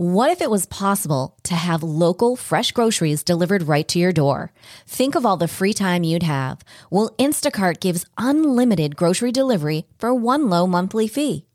[0.00, 4.52] What if it was possible to have local fresh groceries delivered right to your door?
[4.86, 6.60] Think of all the free time you'd have.
[6.88, 11.46] Well, Instacart gives unlimited grocery delivery for one low monthly fee.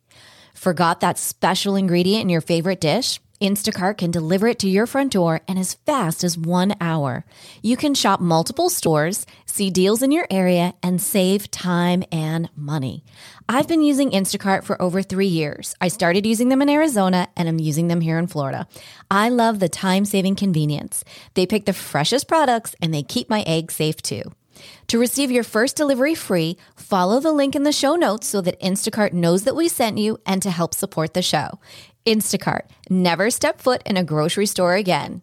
[0.53, 3.21] Forgot that special ingredient in your favorite dish?
[3.39, 7.23] Instacart can deliver it to your front door in as fast as one hour.
[7.61, 13.05] You can shop multiple stores, see deals in your area, and save time and money.
[13.49, 15.75] I've been using Instacart for over three years.
[15.81, 18.67] I started using them in Arizona and I'm using them here in Florida.
[19.11, 21.03] I love the time saving convenience.
[21.33, 24.23] They pick the freshest products and they keep my eggs safe too.
[24.87, 28.59] To receive your first delivery free, follow the link in the show notes so that
[28.61, 31.59] Instacart knows that we sent you and to help support the show.
[32.05, 35.21] Instacart, never step foot in a grocery store again.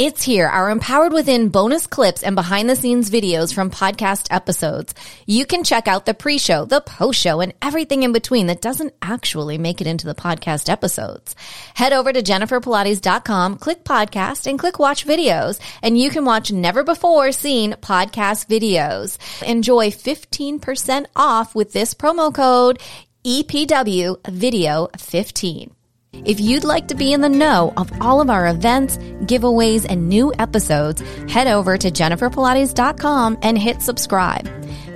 [0.00, 4.94] It's here, our Empowered Within bonus clips and behind the scenes videos from podcast episodes.
[5.26, 8.62] You can check out the pre show, the post show, and everything in between that
[8.62, 11.36] doesn't actually make it into the podcast episodes.
[11.74, 16.82] Head over to jenniferpilates.com, click podcast, and click watch videos, and you can watch never
[16.82, 19.18] before seen podcast videos.
[19.46, 22.80] Enjoy 15% off with this promo code
[23.26, 25.74] EPW Video 15.
[26.12, 30.08] If you'd like to be in the know of all of our events, giveaways, and
[30.08, 34.48] new episodes, head over to jenniferpilates.com and hit subscribe.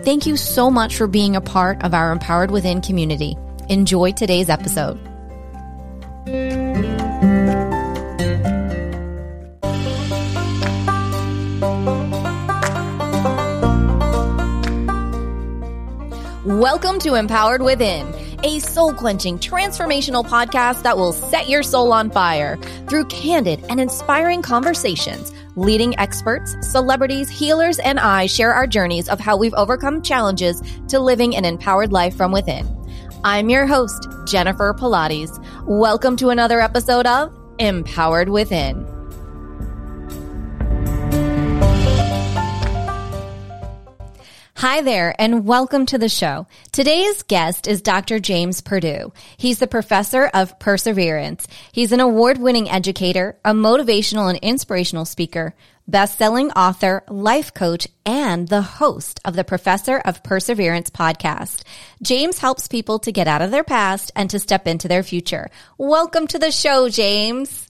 [0.04, 3.36] Thank you so much for being a part of our Empowered Within community.
[3.68, 4.98] Enjoy today's episode.
[16.44, 18.13] Welcome to Empowered Within
[18.44, 23.80] a soul quenching, transformational podcast that will set your soul on fire through candid and
[23.80, 25.32] inspiring conversations.
[25.56, 31.00] Leading experts, celebrities, healers, and I share our journeys of how we've overcome challenges to
[31.00, 32.68] living an empowered life from within.
[33.24, 35.42] I'm your host, Jennifer Pilates.
[35.64, 38.93] Welcome to another episode of Empowered Within.
[44.58, 46.46] Hi there and welcome to the show.
[46.70, 48.20] Today's guest is Dr.
[48.20, 49.12] James Perdue.
[49.36, 51.48] He's the professor of perseverance.
[51.72, 55.56] He's an award-winning educator, a motivational and inspirational speaker,
[55.88, 61.64] best-selling author, life coach, and the host of the Professor of Perseverance podcast.
[62.00, 65.50] James helps people to get out of their past and to step into their future.
[65.78, 67.66] Welcome to the show, James.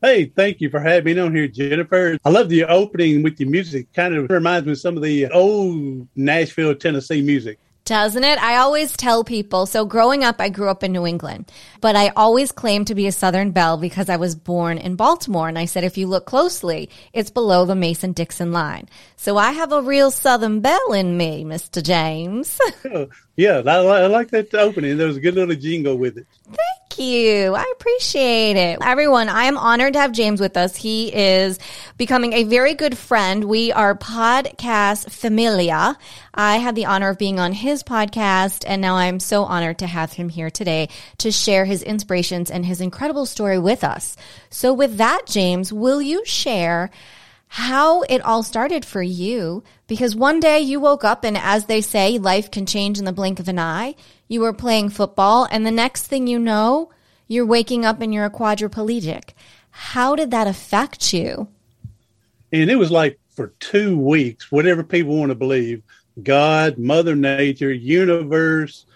[0.00, 2.18] Hey, thank you for having me on here, Jennifer.
[2.24, 3.92] I love the opening with your music.
[3.92, 7.58] Kind of reminds me of some of the old Nashville, Tennessee music.
[7.84, 8.40] Doesn't it?
[8.40, 9.66] I always tell people.
[9.66, 11.50] So growing up, I grew up in New England,
[11.80, 15.48] but I always claimed to be a Southern Belle because I was born in Baltimore.
[15.48, 18.88] And I said, if you look closely, it's below the Mason Dixon line.
[19.16, 21.82] So I have a real Southern Belle in me, Mr.
[21.82, 22.60] James.
[22.84, 24.96] Oh, yeah, I, I like that opening.
[24.96, 26.26] There was a good little jingle with it.
[26.44, 27.54] Thank you.
[27.54, 28.78] I appreciate it.
[28.82, 30.76] Everyone, I am honored to have James with us.
[30.76, 31.58] He is
[31.96, 33.44] becoming a very good friend.
[33.44, 35.96] We are podcast familia.
[36.34, 39.86] I had the honor of being on his podcast, and now I'm so honored to
[39.86, 40.88] have him here today
[41.18, 44.16] to share his inspirations and his incredible story with us.
[44.50, 46.90] So, with that, James, will you share?
[47.50, 51.80] how it all started for you because one day you woke up and as they
[51.80, 53.94] say, life can change in the blink of an eye.
[54.28, 56.90] You were playing football and the next thing you know,
[57.26, 59.30] you're waking up and you're a quadriplegic.
[59.70, 61.48] How did that affect you?
[62.52, 65.82] And it was like for two weeks, whatever people want to believe,
[66.22, 68.86] God, Mother Nature, universe,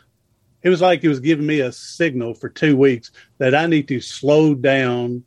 [0.63, 3.89] it was like it was giving me a signal for two weeks that I need
[3.89, 5.25] to slow down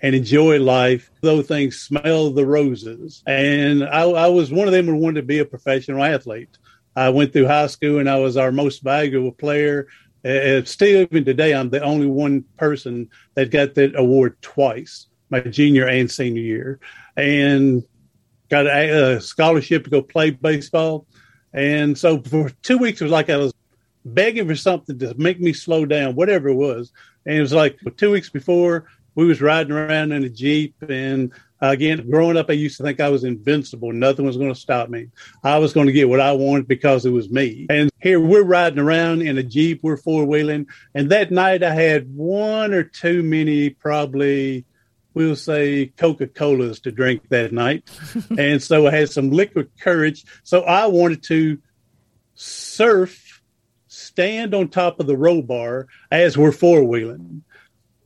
[0.00, 3.22] and enjoy life, though things smell the roses.
[3.26, 6.56] And I, I was one of them who wanted to be a professional athlete.
[6.98, 9.86] I went through high school and I was our most valuable player.
[10.24, 15.40] Uh, still, even today, I'm the only one person that got that award twice, my
[15.40, 16.80] junior and senior year,
[17.16, 17.84] and
[18.48, 21.06] got a, a scholarship to go play baseball.
[21.52, 23.52] And so for two weeks, it was like I was
[24.04, 26.92] begging for something to make me slow down, whatever it was.
[27.26, 31.32] And it was like two weeks before we was riding around in a jeep and
[31.60, 33.92] again growing up i used to think i was invincible.
[33.92, 35.08] Nothing was going to stop me.
[35.42, 37.66] I was going to get what i wanted because it was me.
[37.70, 39.80] And here we're riding around in a jeep.
[39.82, 40.66] We're four-wheeling.
[40.94, 44.64] And that night i had one or two many probably
[45.14, 47.88] we'll say coca-colas to drink that night.
[48.38, 50.24] And so i had some liquid courage.
[50.44, 51.58] So i wanted to
[52.34, 53.42] surf
[53.88, 57.42] stand on top of the row bar as we're four-wheeling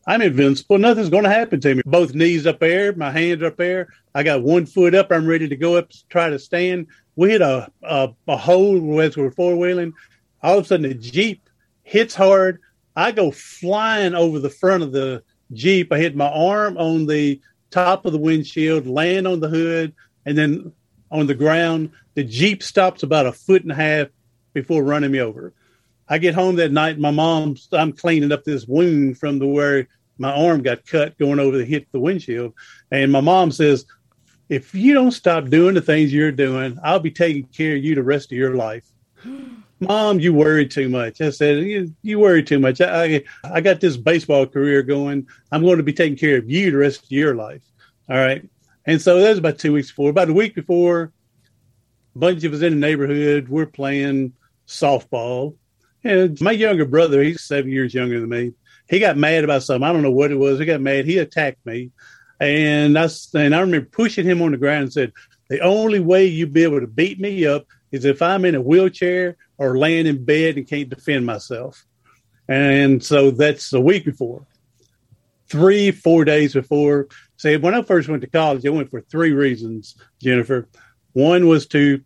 [0.06, 0.78] I'm invincible.
[0.78, 1.82] Nothing's going to happen to me.
[1.86, 3.88] Both knees up there, my hands up there.
[4.14, 5.12] I got one foot up.
[5.12, 6.88] I'm ready to go up, try to stand.
[7.14, 9.92] We hit a, a, a hole as we're four wheeling.
[10.42, 11.48] All of a sudden, the Jeep
[11.84, 12.60] hits hard.
[12.96, 15.22] I go flying over the front of the
[15.52, 15.92] Jeep.
[15.92, 17.40] I hit my arm on the
[17.70, 19.94] top of the windshield, land on the hood,
[20.26, 20.72] and then
[21.10, 21.90] on the ground.
[22.14, 24.08] The Jeep stops about a foot and a half
[24.52, 25.52] before running me over.
[26.12, 26.98] I get home that night.
[26.98, 29.88] My mom's, I'm cleaning up this wound from the where
[30.18, 32.52] my arm got cut going over the hit the windshield.
[32.90, 33.86] And my mom says,
[34.50, 37.94] if you don't stop doing the things you're doing, I'll be taking care of you
[37.94, 38.84] the rest of your life.
[39.80, 41.22] Mom, you worry too much.
[41.22, 42.82] I said, you, you worry too much.
[42.82, 45.26] I, I got this baseball career going.
[45.50, 47.62] I'm going to be taking care of you the rest of your life.
[48.10, 48.46] All right.
[48.84, 50.10] And so that was about two weeks before.
[50.10, 51.10] About a week before,
[52.14, 54.34] a bunch of us in the neighborhood, we're playing
[54.68, 55.56] softball.
[56.04, 58.52] And my younger brother, he's seven years younger than me.
[58.88, 59.88] He got mad about something.
[59.88, 60.58] I don't know what it was.
[60.58, 61.04] He got mad.
[61.04, 61.90] He attacked me.
[62.40, 65.12] And I, and I remember pushing him on the ground and said,
[65.48, 68.60] the only way you'd be able to beat me up is if I'm in a
[68.60, 71.84] wheelchair or laying in bed and can't defend myself.
[72.48, 74.46] And so that's a week before.
[75.48, 77.08] Three, four days before.
[77.36, 80.68] Say, when I first went to college, I went for three reasons, Jennifer.
[81.12, 82.02] One was to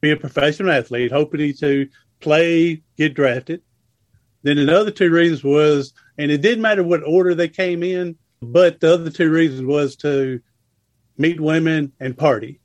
[0.00, 1.88] be a professional athlete, hoping to
[2.20, 3.62] play, get drafted.
[4.42, 8.80] Then another two reasons was, and it didn't matter what order they came in, but
[8.80, 10.40] the other two reasons was to
[11.16, 12.60] meet women and party.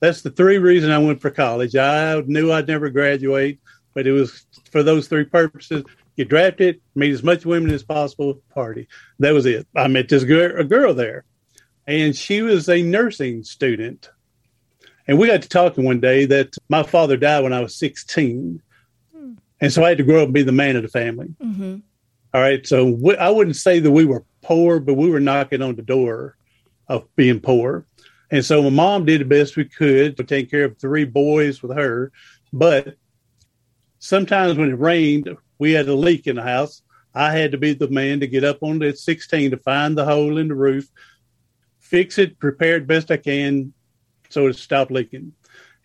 [0.00, 1.76] That's the three reasons I went for college.
[1.76, 3.60] I knew I'd never graduate,
[3.94, 5.84] but it was for those three purposes.
[6.16, 8.88] Get drafted, meet as much women as possible, party.
[9.18, 9.66] That was it.
[9.76, 11.24] I met this girl, a girl there,
[11.86, 14.10] and she was a nursing student.
[15.06, 18.62] And we got to talking one day that my father died when I was 16.
[19.60, 21.34] And so I had to grow up and be the man of the family.
[21.42, 21.76] Mm-hmm.
[22.34, 22.66] All right.
[22.66, 25.82] So we, I wouldn't say that we were poor, but we were knocking on the
[25.82, 26.36] door
[26.88, 27.86] of being poor.
[28.30, 31.62] And so my mom did the best we could to take care of three boys
[31.62, 32.12] with her.
[32.52, 32.96] But
[33.98, 36.82] sometimes when it rained, we had a leak in the house.
[37.14, 40.04] I had to be the man to get up on the 16 to find the
[40.04, 40.90] hole in the roof,
[41.78, 43.72] fix it, prepare it best I can
[44.28, 45.32] so it stopped leaking.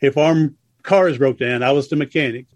[0.02, 0.52] If our
[0.84, 2.48] cars broke down, I was the mechanic.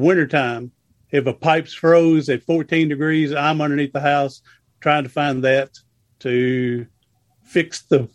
[0.00, 0.72] Wintertime,
[1.10, 4.42] if a pipe's froze at 14 degrees, I'm underneath the house
[4.80, 5.78] trying to find that
[6.20, 6.86] to
[7.44, 8.08] fix the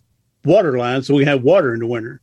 [0.43, 2.21] water line so we have water in the winter.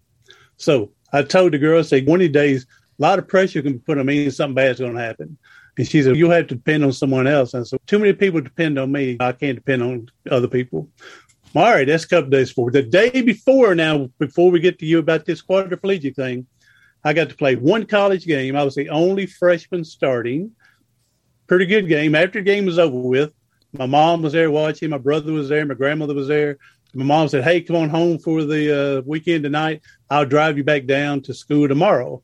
[0.57, 2.67] So I told the girl, I said, of these days,
[2.99, 5.37] a lot of pressure can be put on me and something bad's going to happen.
[5.77, 7.55] And she said, you'll have to depend on someone else.
[7.55, 9.17] And so too many people depend on me.
[9.21, 10.89] I can't depend on other people.
[11.55, 13.75] All right, that's a couple days for the day before.
[13.75, 16.47] Now, before we get to you about this quadriplegic thing,
[17.05, 18.57] I got to play one college game.
[18.57, 20.53] I was the only freshman starting.
[21.47, 22.15] Pretty good game.
[22.15, 23.33] After the game was over with,
[23.73, 24.91] my mom was there watching.
[24.91, 25.67] My brother was there.
[25.67, 26.59] My grandmother was there.
[26.95, 29.83] My mom said, "Hey, come on home for the uh, weekend tonight.
[30.11, 32.23] I'll drive you back down to school tomorrow.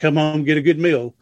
[0.00, 1.14] Come home, get a good meal."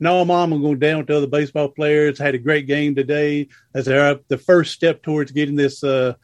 [0.00, 2.18] No, mom, I'm going down with the other baseball players.
[2.18, 3.48] Had a great game today.
[3.74, 6.14] As the first step towards getting this uh,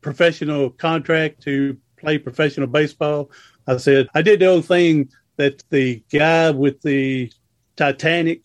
[0.00, 3.30] professional contract to play professional baseball.
[3.66, 7.32] I said I did the old thing that the guy with the
[7.76, 8.42] Titanic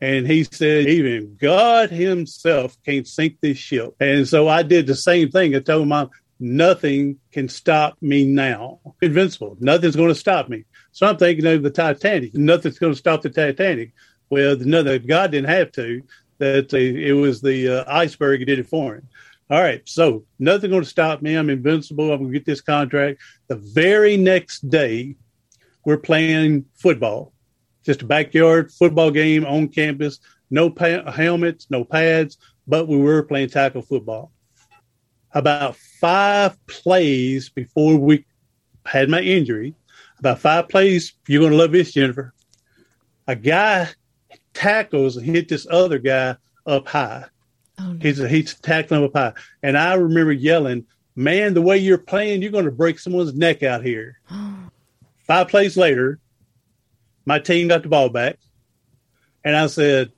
[0.00, 3.94] and he said, even God himself can't sink this ship.
[4.00, 5.54] And so I did the same thing.
[5.54, 6.10] I told mom,
[6.40, 8.80] nothing can stop me now.
[9.00, 9.56] Invincible.
[9.60, 10.64] Nothing's going to stop me.
[10.90, 12.34] So I'm thinking of the Titanic.
[12.34, 13.92] Nothing's going to stop the Titanic.
[14.28, 16.02] Well, no, God didn't have to.
[16.38, 19.06] That it was the uh, iceberg that did it for him.
[19.48, 21.34] All right, so nothing going to stop me.
[21.34, 22.10] I'm invincible.
[22.10, 23.20] I'm going to get this contract.
[23.46, 25.14] The very next day,
[25.84, 27.32] we're playing football
[27.82, 30.20] just a backyard football game on campus.
[30.50, 34.32] No pa- helmets, no pads, but we were playing tackle football.
[35.34, 38.24] About five plays before we
[38.84, 39.74] had my injury,
[40.18, 42.34] about five plays, you're going to love this, Jennifer.
[43.26, 43.88] A guy
[44.52, 46.36] tackles and hit this other guy
[46.66, 47.24] up high.
[47.78, 47.98] Oh, no.
[48.00, 50.84] He's he's tackling up high, and I remember yelling,
[51.16, 54.71] "Man, the way you're playing, you're going to break someone's neck out here." Oh,
[55.32, 56.20] Five plays later,
[57.24, 58.38] my team got the ball back,
[59.42, 60.12] and I said,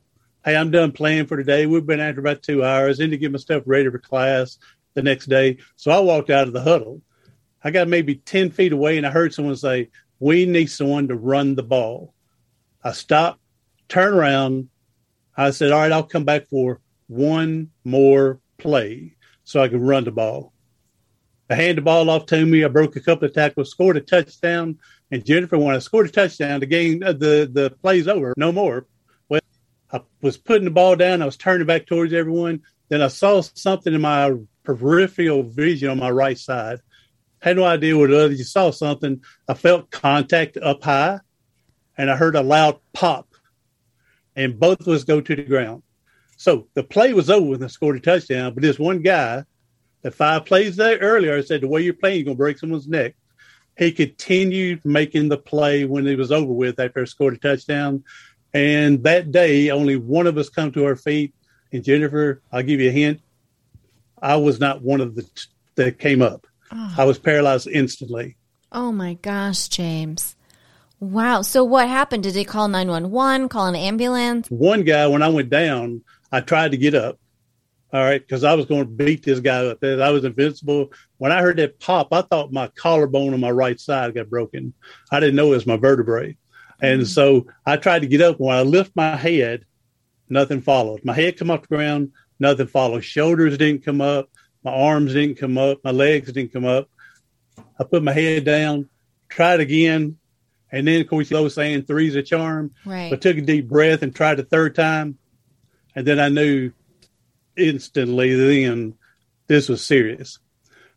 [0.44, 1.66] "Hey, I'm done playing for today.
[1.66, 2.98] We've been after about two hours.
[2.98, 4.58] In to get my stuff ready for class
[4.94, 7.00] the next day." So I walked out of the huddle.
[7.62, 11.14] I got maybe ten feet away, and I heard someone say, "We need someone to
[11.14, 12.12] run the ball."
[12.82, 13.38] I stopped,
[13.88, 14.68] turned around.
[15.36, 20.02] I said, "All right, I'll come back for one more play so I could run
[20.02, 20.52] the ball."
[21.48, 22.64] I handed the ball off to me.
[22.64, 24.78] I broke a couple of tackles, scored a touchdown,
[25.14, 28.50] and Jennifer, when I scored a touchdown, the game, uh, the the play's over, no
[28.50, 28.84] more.
[29.28, 29.42] Well,
[29.92, 31.22] I was putting the ball down.
[31.22, 32.62] I was turning back towards everyone.
[32.88, 36.80] Then I saw something in my peripheral vision on my right side.
[37.38, 38.38] Had no idea what it was.
[38.38, 39.22] You saw something.
[39.46, 41.20] I felt contact up high,
[41.96, 43.28] and I heard a loud pop,
[44.34, 45.84] and both of us go to the ground.
[46.38, 49.44] So the play was over when I scored a touchdown, but this one guy,
[50.02, 53.14] that five plays there earlier, said the way you're playing, you're gonna break someone's neck.
[53.76, 58.04] He continued making the play when it was over with after I scored a touchdown.
[58.52, 61.34] And that day, only one of us come to our feet.
[61.72, 63.20] And Jennifer, I'll give you a hint.
[64.22, 66.46] I was not one of the t- that came up.
[66.70, 66.94] Oh.
[66.96, 68.36] I was paralyzed instantly.
[68.70, 70.36] Oh my gosh, James.
[71.00, 71.42] Wow.
[71.42, 72.22] So what happened?
[72.22, 74.48] Did they call 911, call an ambulance?
[74.48, 77.18] One guy, when I went down, I tried to get up.
[77.94, 78.20] All right.
[78.20, 79.82] Because I was going to beat this guy up.
[79.84, 80.92] I was invincible.
[81.18, 84.74] When I heard that pop, I thought my collarbone on my right side got broken.
[85.12, 86.36] I didn't know it was my vertebrae.
[86.82, 87.06] And mm-hmm.
[87.06, 88.40] so I tried to get up.
[88.40, 89.64] When I lift my head,
[90.28, 91.04] nothing followed.
[91.04, 92.10] My head come off the ground,
[92.40, 93.04] nothing followed.
[93.04, 94.28] Shoulders didn't come up.
[94.64, 95.78] My arms didn't come up.
[95.84, 96.90] My legs didn't come up.
[97.78, 98.88] I put my head down,
[99.28, 100.18] tried again.
[100.72, 102.72] And then, of course, I was saying three's a charm.
[102.84, 103.12] Right.
[103.12, 105.16] I took a deep breath and tried the third time.
[105.94, 106.72] And then I knew
[107.56, 108.94] instantly then
[109.46, 110.38] this was serious.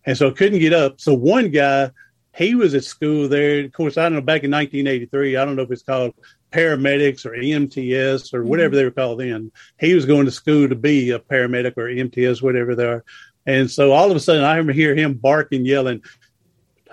[0.05, 1.01] And so I couldn't get up.
[1.01, 1.91] So one guy
[2.37, 3.65] he was at school there.
[3.65, 6.13] Of course, I don't know, back in 1983, I don't know if it's called
[6.51, 8.75] paramedics or EMTS or whatever mm-hmm.
[8.77, 9.51] they were called then.
[9.79, 13.03] He was going to school to be a paramedic or EMTS, whatever they are.
[13.47, 16.03] And so all of a sudden, I remember hear him barking, yelling,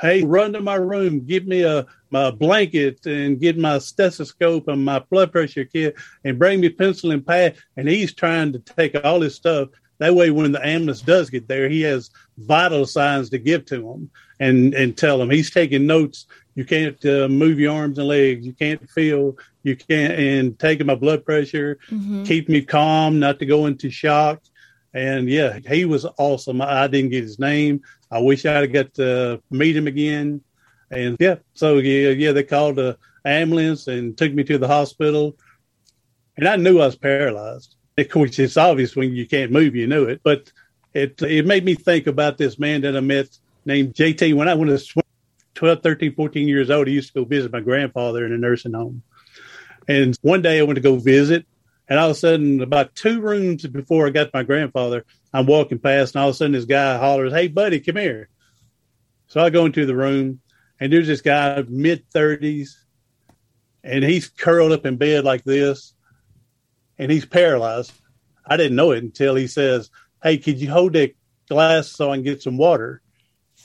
[0.01, 4.85] "Hey, run to my room, give me a my blanket, and get my stethoscope and
[4.85, 8.95] my blood pressure kit, and bring me pencil and pad." And he's trying to take
[9.05, 9.69] all his stuff.
[9.99, 13.77] That way, when the ambulance does get there, he has vital signs to give to
[13.77, 14.11] them
[14.41, 16.27] and and tell him he's taking notes.
[16.55, 18.47] You can't uh, move your arms and legs.
[18.47, 19.37] You can't feel.
[19.63, 22.25] You can't and taking my blood pressure, mm-hmm.
[22.25, 24.43] keep me calm, not to go into shock.
[24.95, 26.63] And yeah, he was awesome.
[26.63, 27.83] I didn't get his name.
[28.11, 30.41] I wish I'd got to meet him again.
[30.91, 35.37] And yeah, so yeah, yeah, they called the ambulance and took me to the hospital.
[36.37, 37.75] And I knew I was paralyzed.
[37.99, 40.21] Of course, it's obvious when you can't move, you knew it.
[40.23, 40.53] But
[40.93, 44.35] it it made me think about this man that I met named JT.
[44.35, 44.93] When I was
[45.55, 48.75] 12, 13, 14 years old, I used to go visit my grandfather in a nursing
[48.75, 49.03] home.
[49.89, 51.47] And one day I went to go visit,
[51.89, 55.47] and all of a sudden, about two rooms before I got to my grandfather, I'm
[55.47, 58.29] walking past, and all of a sudden, this guy hollers, Hey, buddy, come here.
[59.27, 60.41] So I go into the room,
[60.81, 62.71] and there's this guy, mid 30s,
[63.83, 65.95] and he's curled up in bed like this,
[66.99, 67.93] and he's paralyzed.
[68.47, 69.91] I didn't know it until he says,
[70.23, 71.15] Hey, could you hold that
[71.49, 73.03] glass so I can get some water?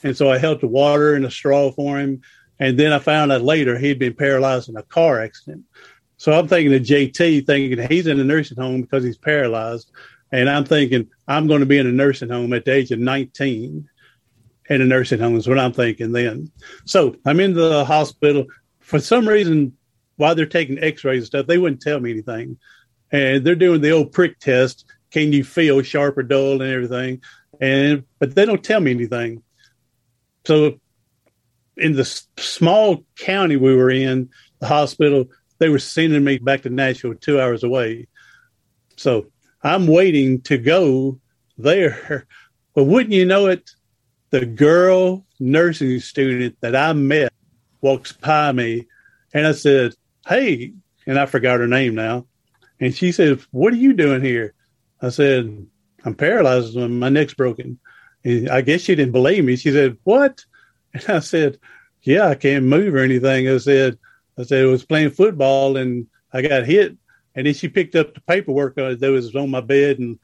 [0.04, 2.22] And so I held the water and a straw for him.
[2.60, 5.64] And then I found out later he'd been paralyzed in a car accident.
[6.20, 9.90] So I'm thinking of JT, thinking he's in a nursing home because he's paralyzed.
[10.34, 13.00] And I'm thinking I'm going to be in a nursing home at the age of
[13.00, 13.88] 19
[14.70, 16.52] in a nursing home is what I'm thinking then.
[16.86, 18.46] So I'm in the hospital.
[18.82, 19.78] For some reason,
[20.18, 22.58] while they're taking x-rays and stuff, they wouldn't tell me anything.
[23.14, 24.84] And they're doing the old prick test.
[25.12, 27.22] Can you feel sharp or dull and everything?
[27.62, 29.42] And, but they don't tell me anything.
[30.46, 30.82] So
[31.78, 32.04] in the
[32.38, 37.40] small county we were in, the hospital, they were sending me back to Nashville two
[37.40, 38.08] hours away.
[38.96, 39.28] So
[39.64, 41.20] I'm waiting to go
[41.58, 42.28] there.
[42.76, 43.72] But wouldn't you know it?
[44.30, 47.34] The girl nursing student that I met
[47.82, 48.88] walks by me
[49.34, 50.74] and I said, Hey,
[51.08, 52.28] and I forgot her name now.
[52.80, 54.54] And she said, What are you doing here?
[55.02, 55.66] I said,
[56.06, 56.78] I'm paralyzed.
[56.78, 57.80] My neck's broken.
[58.24, 59.56] And I guess she didn't believe me.
[59.56, 60.46] She said, What?
[60.94, 61.58] And I said,
[62.04, 63.50] Yeah, I can't move or anything.
[63.50, 63.98] I said,
[64.40, 66.98] I said, I was playing football and I got hit.
[67.36, 70.20] And then she picked up the paperwork that was on my bed and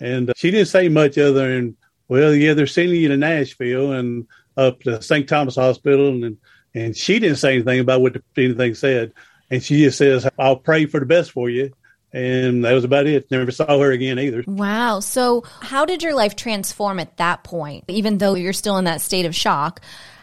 [0.00, 1.76] and uh, she didn't say much other than,
[2.08, 4.26] well, yeah, they're sending you to Nashville and
[4.56, 5.28] up to St.
[5.28, 6.24] Thomas Hospital.
[6.24, 6.38] And,
[6.74, 9.12] and she didn't say anything about what the, anything said.
[9.48, 11.72] And she just says, I'll pray for the best for you
[12.12, 13.30] and that was about it.
[13.30, 14.44] Never saw her again either.
[14.46, 15.00] Wow.
[15.00, 17.84] So, how did your life transform at that point?
[17.88, 19.80] Even though you're still in that state of shock,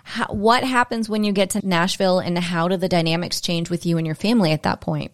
[0.10, 3.86] how, what happens when you get to Nashville, and how do the dynamics change with
[3.86, 5.12] you and your family at that point?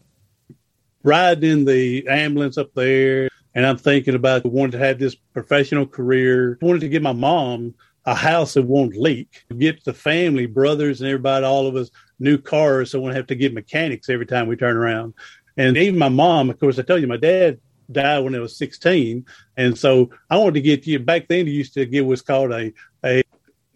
[1.03, 5.85] Riding in the ambulance up there, and I'm thinking about wanting to have this professional
[5.85, 6.57] career.
[6.61, 7.73] I wanted to give my mom
[8.05, 9.43] a house that won't leak.
[9.57, 13.27] Get the family, brothers, and everybody, all of us, new cars, so we won't have
[13.27, 15.13] to get mechanics every time we turn around.
[15.57, 17.59] And even my mom, of course, I tell you my dad
[17.91, 19.25] died when I was 16.
[19.57, 22.53] And so I wanted to get you back then, you used to get what's called
[22.53, 22.71] a,
[23.03, 23.23] a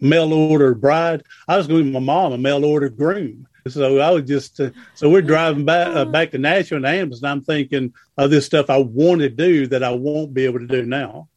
[0.00, 1.22] mail order bride.
[1.48, 3.46] I was going to my mom a mail order groom.
[3.68, 7.26] So I was just, uh, so we're driving back, uh, back to Nashville and and
[7.26, 10.66] I'm thinking of this stuff I want to do that I won't be able to
[10.66, 11.28] do now.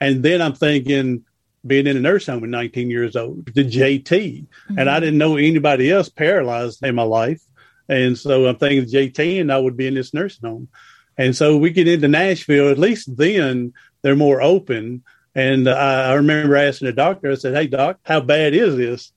[0.00, 1.24] And then I'm thinking,
[1.66, 4.04] being in a nurse home at 19 years old, the JT.
[4.04, 4.78] Mm-hmm.
[4.78, 7.42] And I didn't know anybody else paralyzed in my life.
[7.88, 10.68] And so I'm thinking JT and I would be in this nursing home.
[11.16, 15.04] And so we get into Nashville, at least then they're more open.
[15.34, 19.12] And I, I remember asking the doctor, I said, Hey, doc, how bad is this?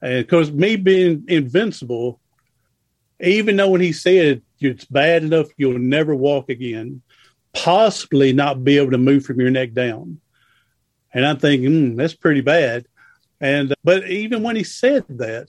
[0.00, 2.20] And because me being invincible,
[3.20, 7.02] even though when he said it's bad enough, you'll never walk again,
[7.54, 10.20] possibly not be able to move from your neck down.
[11.14, 12.86] And I'm thinking, mm, that's pretty bad.
[13.40, 15.48] And, but even when he said that,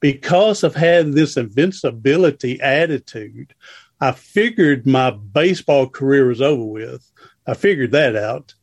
[0.00, 3.54] because of having this invincibility attitude,
[4.00, 7.10] I figured my baseball career was over with.
[7.46, 8.54] I figured that out.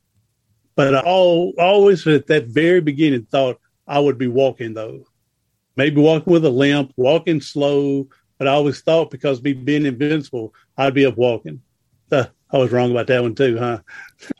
[0.76, 5.06] But I always at that very beginning thought I would be walking though.
[5.76, 10.54] Maybe walking with a limp, walking slow, but I always thought because me being invincible,
[10.78, 11.62] I'd be up walking.
[12.12, 13.80] Uh, I was wrong about that one too, huh?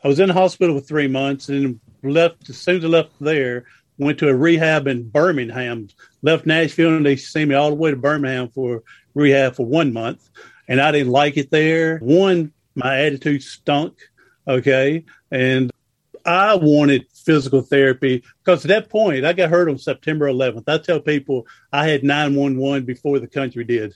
[0.04, 3.12] I was in the hospital for three months and left as soon as I left
[3.20, 3.64] there,
[3.98, 5.88] went to a rehab in Birmingham,
[6.22, 8.82] left Nashville and they sent me all the way to Birmingham for
[9.14, 10.28] rehab for one month
[10.68, 11.98] and I didn't like it there.
[11.98, 13.98] One, my attitude stunk.
[14.46, 15.04] Okay.
[15.30, 15.70] And
[16.24, 20.64] I wanted physical therapy because at that point I got hurt on September 11th.
[20.66, 23.94] I tell people I had 911 before the country did.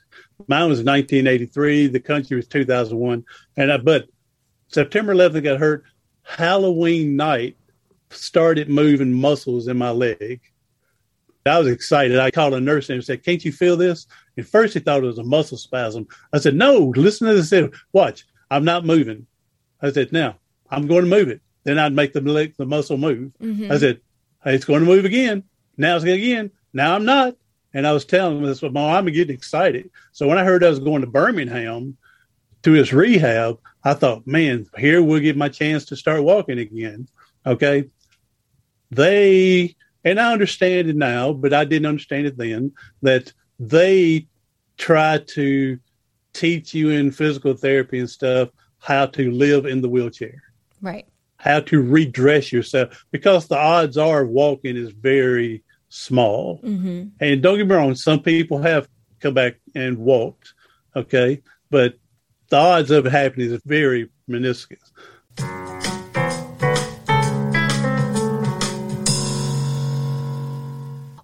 [0.48, 1.88] Mine was 1983.
[1.88, 3.24] The country was 2001.
[3.56, 4.08] And I, but
[4.68, 5.84] September 11th I got hurt.
[6.22, 7.56] Halloween night
[8.10, 10.40] started moving muscles in my leg.
[11.44, 12.18] I was excited.
[12.18, 14.06] I called a nurse and said, Can't you feel this?
[14.36, 16.08] At first, he thought it was a muscle spasm.
[16.32, 17.70] I said, No, listen to this.
[17.92, 19.26] Watch, I'm not moving.
[19.80, 20.36] I said, Now,
[20.70, 21.40] I'm going to move it.
[21.66, 22.20] Then I'd make the,
[22.56, 23.32] the muscle move.
[23.42, 23.72] Mm-hmm.
[23.72, 24.00] I said,
[24.44, 25.42] hey, It's going to move again.
[25.76, 26.52] Now it's going again.
[26.72, 27.34] Now I'm not.
[27.74, 29.90] And I was telling him this, well, I'm getting excited.
[30.12, 31.96] So when I heard I was going to Birmingham
[32.62, 37.08] to his rehab, I thought, man, here we'll get my chance to start walking again.
[37.44, 37.90] Okay.
[38.92, 44.28] They and I understand it now, but I didn't understand it then, that they
[44.78, 45.80] try to
[46.32, 50.44] teach you in physical therapy and stuff how to live in the wheelchair.
[50.80, 51.06] Right.
[51.38, 56.60] How to redress yourself because the odds are walking is very small.
[56.62, 57.08] Mm-hmm.
[57.20, 58.88] And don't get me wrong, some people have
[59.20, 60.54] come back and walked,
[60.94, 61.98] okay, but
[62.48, 64.80] the odds of it happening is very minuscule.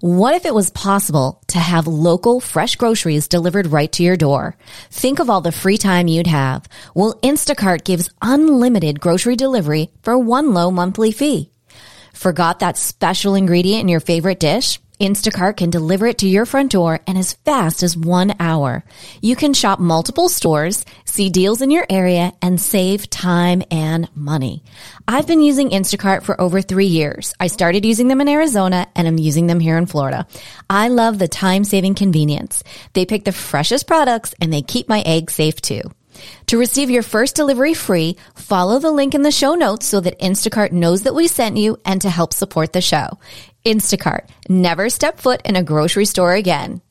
[0.05, 4.57] What if it was possible to have local fresh groceries delivered right to your door?
[4.91, 6.69] Think of all the free time you'd have.
[6.93, 11.49] Well, Instacart gives unlimited grocery delivery for one low monthly fee.
[12.13, 14.81] Forgot that special ingredient in your favorite dish?
[15.03, 18.85] Instacart can deliver it to your front door in as fast as one hour.
[19.21, 24.63] You can shop multiple stores, see deals in your area, and save time and money.
[25.09, 27.35] I've been using Instacart for over three years.
[27.41, 30.25] I started using them in Arizona and I'm using them here in Florida.
[30.71, 32.63] I love the time saving convenience.
[32.93, 35.83] They pick the freshest products and they keep my eggs safe too.
[36.47, 40.19] To receive your first delivery free, follow the link in the show notes so that
[40.19, 43.19] Instacart knows that we sent you and to help support the show.
[43.65, 44.29] Instacart.
[44.49, 46.83] Never step foot in a grocery store again.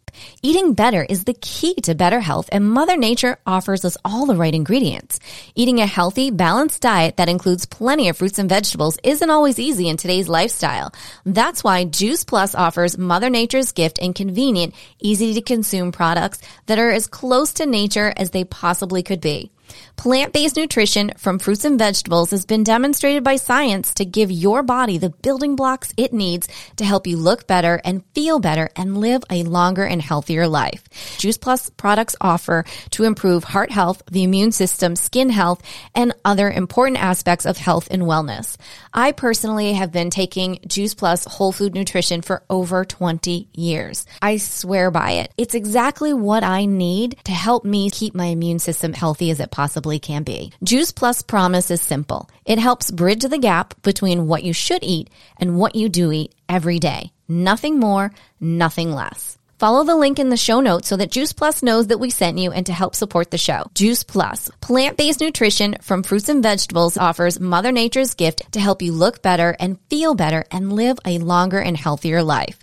[0.42, 4.36] Eating better is the key to better health, and Mother Nature offers us all the
[4.36, 5.20] right ingredients.
[5.56, 9.88] Eating a healthy, balanced diet that includes plenty of fruits and vegetables isn't always easy
[9.88, 10.94] in today's lifestyle.
[11.26, 16.80] That's why Juice Plus offers Mother Nature's gift in convenient, easy to consume products that
[16.80, 19.52] are as close to nature as they possibly could be.
[19.98, 24.98] Plant-based nutrition from fruits and vegetables has been demonstrated by science to give your body
[24.98, 29.24] the building blocks it needs to help you look better and feel better and live
[29.30, 30.84] a longer and healthier life.
[31.18, 35.62] Juice Plus products offer to improve heart health, the immune system, skin health,
[35.94, 38.58] and other important aspects of health and wellness.
[38.94, 44.06] I personally have been taking Juice Plus whole food nutrition for over 20 years.
[44.22, 45.34] I swear by it.
[45.38, 49.52] It's exactly what I need to help me keep my immune system healthy as it
[49.62, 50.52] possibly can be.
[50.64, 52.28] Juice Plus promise is simple.
[52.46, 56.34] It helps bridge the gap between what you should eat and what you do eat
[56.50, 57.12] every day.
[57.28, 59.38] Nothing more, nothing less.
[59.60, 62.40] Follow the link in the show notes so that Juice Plus knows that we sent
[62.40, 63.70] you and to help support the show.
[63.76, 68.92] Juice Plus, plant-based nutrition from fruits and vegetables offers Mother Nature's gift to help you
[68.92, 72.58] look better and feel better and live a longer and healthier life.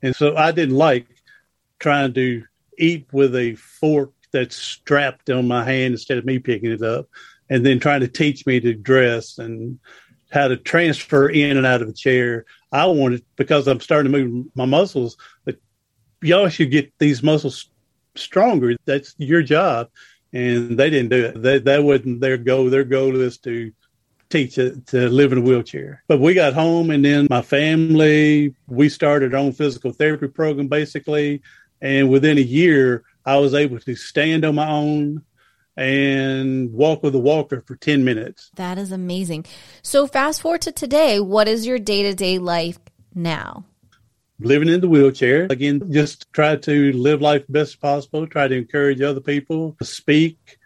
[0.00, 1.04] And so I didn't like
[1.78, 2.44] trying to
[2.78, 7.06] eat with a fork that's strapped on my hand instead of me picking it up
[7.48, 9.78] and then trying to teach me to dress and
[10.30, 12.44] how to transfer in and out of a chair.
[12.72, 15.58] I wanted because I'm starting to move my muscles But
[16.20, 17.70] y'all should get these muscles
[18.16, 18.74] stronger.
[18.84, 19.88] That's your job.
[20.32, 21.64] And they didn't do it.
[21.64, 22.68] That wasn't their goal.
[22.68, 23.72] Their goal is to
[24.30, 26.02] teach it to live in a wheelchair.
[26.08, 30.66] But we got home and then my family, we started our own physical therapy program
[30.66, 31.42] basically.
[31.80, 35.22] And within a year, I was able to stand on my own.
[35.76, 38.48] and walk with a walker for 10 minutes.
[38.54, 39.44] That is amazing.
[39.82, 42.78] So, fast forward to today, what is your day to day life
[43.12, 43.64] now?
[44.38, 45.48] Living in the wheelchair.
[45.50, 50.58] Again, just try to live life best possible, try to encourage other people to speak,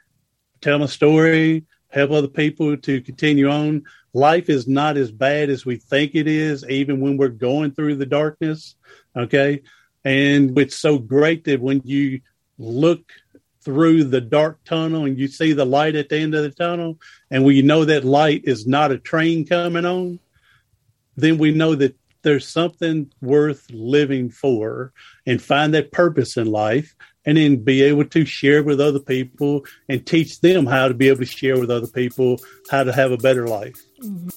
[0.61, 3.85] tell my story, help other people to continue on.
[4.13, 7.97] Life is not as bad as we think it is, even when we're going through
[7.97, 8.75] the darkness.
[9.17, 9.63] Okay.
[10.05, 12.21] And it's so great that when you
[12.59, 13.13] look
[13.61, 16.99] through the dark tunnel and you see the light at the end of the tunnel,
[17.31, 20.19] and we know that light is not a train coming on,
[21.17, 24.93] then we know that there's something worth living for
[25.27, 26.95] and find that purpose in life
[27.25, 31.09] and then be able to share with other people and teach them how to be
[31.09, 32.41] able to share with other people
[32.71, 33.77] how to have a better life.
[34.03, 34.29] Mm-hmm.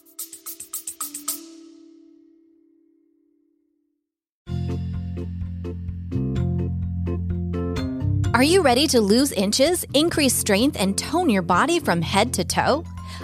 [8.41, 12.43] Are you ready to lose inches, increase strength, and tone your body from head to
[12.43, 12.83] toe?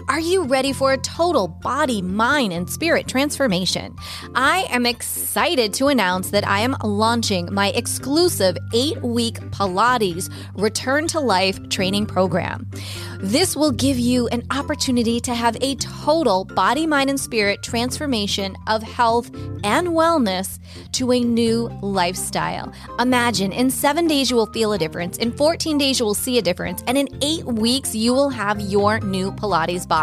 [0.10, 3.94] Are you ready for a total body, mind, and spirit transformation?
[4.36, 11.08] I am excited to announce that I am launching my exclusive eight week Pilates Return
[11.08, 12.72] to Life training program.
[13.20, 18.56] This will give you an opportunity to have a total body, mind, and spirit transformation
[18.68, 19.30] of health
[19.66, 20.58] and wellness
[20.94, 22.72] to a new lifestyle.
[22.98, 26.38] Imagine in seven days you will feel a difference, in 14 days you will see
[26.38, 29.97] a difference, and in eight weeks you will have your new Pilates body.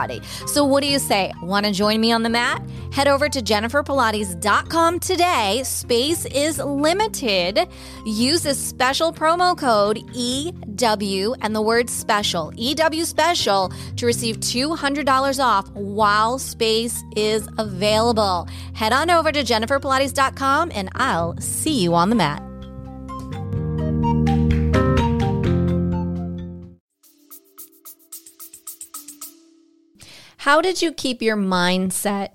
[0.46, 1.32] So, what do you say?
[1.42, 2.62] Want to join me on the mat?
[2.92, 5.62] Head over to jenniferpilates.com today.
[5.64, 7.68] Space is limited.
[8.04, 15.44] Use this special promo code EW and the word special, EW special, to receive $200
[15.44, 18.48] off while space is available.
[18.74, 22.42] Head on over to jenniferpilates.com and I'll see you on the mat.
[30.44, 32.32] How did you keep your mindset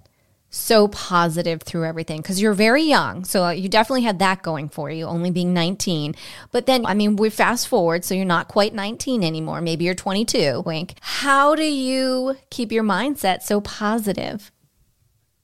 [0.49, 3.23] so positive through everything because you're very young.
[3.23, 6.15] So uh, you definitely had that going for you, only being 19.
[6.51, 9.61] But then, I mean, we fast forward, so you're not quite 19 anymore.
[9.61, 10.95] Maybe you're 22, wink.
[11.01, 14.51] How do you keep your mindset so positive?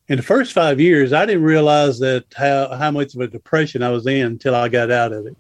[0.08, 3.84] In the first five years, I didn't realize that how, how much of a depression
[3.84, 5.38] I was in until I got out of it.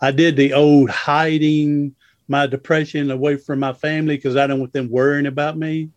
[0.00, 1.94] I did the old hiding
[2.28, 5.90] my depression away from my family because I don't want them worrying about me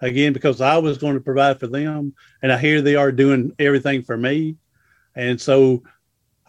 [0.00, 3.52] again because I was going to provide for them, and I hear they are doing
[3.58, 4.56] everything for me,
[5.14, 5.82] and so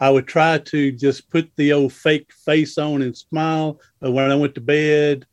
[0.02, 3.80] I would try to just put the old fake face on and smile.
[4.00, 5.28] But when I went to bed,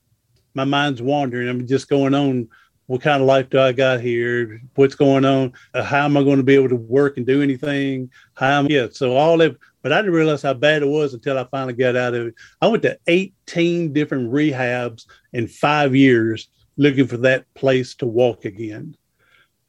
[0.54, 1.48] my mind's wandering.
[1.48, 2.48] I'm just going on.
[2.86, 4.60] What kind of life do I got here?
[4.74, 5.52] What's going on?
[5.72, 8.10] Uh, how am I going to be able to work and do anything?
[8.34, 8.88] How am yeah?
[8.90, 11.96] So all that, but I didn't realize how bad it was until I finally got
[11.96, 12.34] out of it.
[12.60, 16.48] I went to 18 different rehabs in five years
[16.78, 18.96] looking for that place to walk again.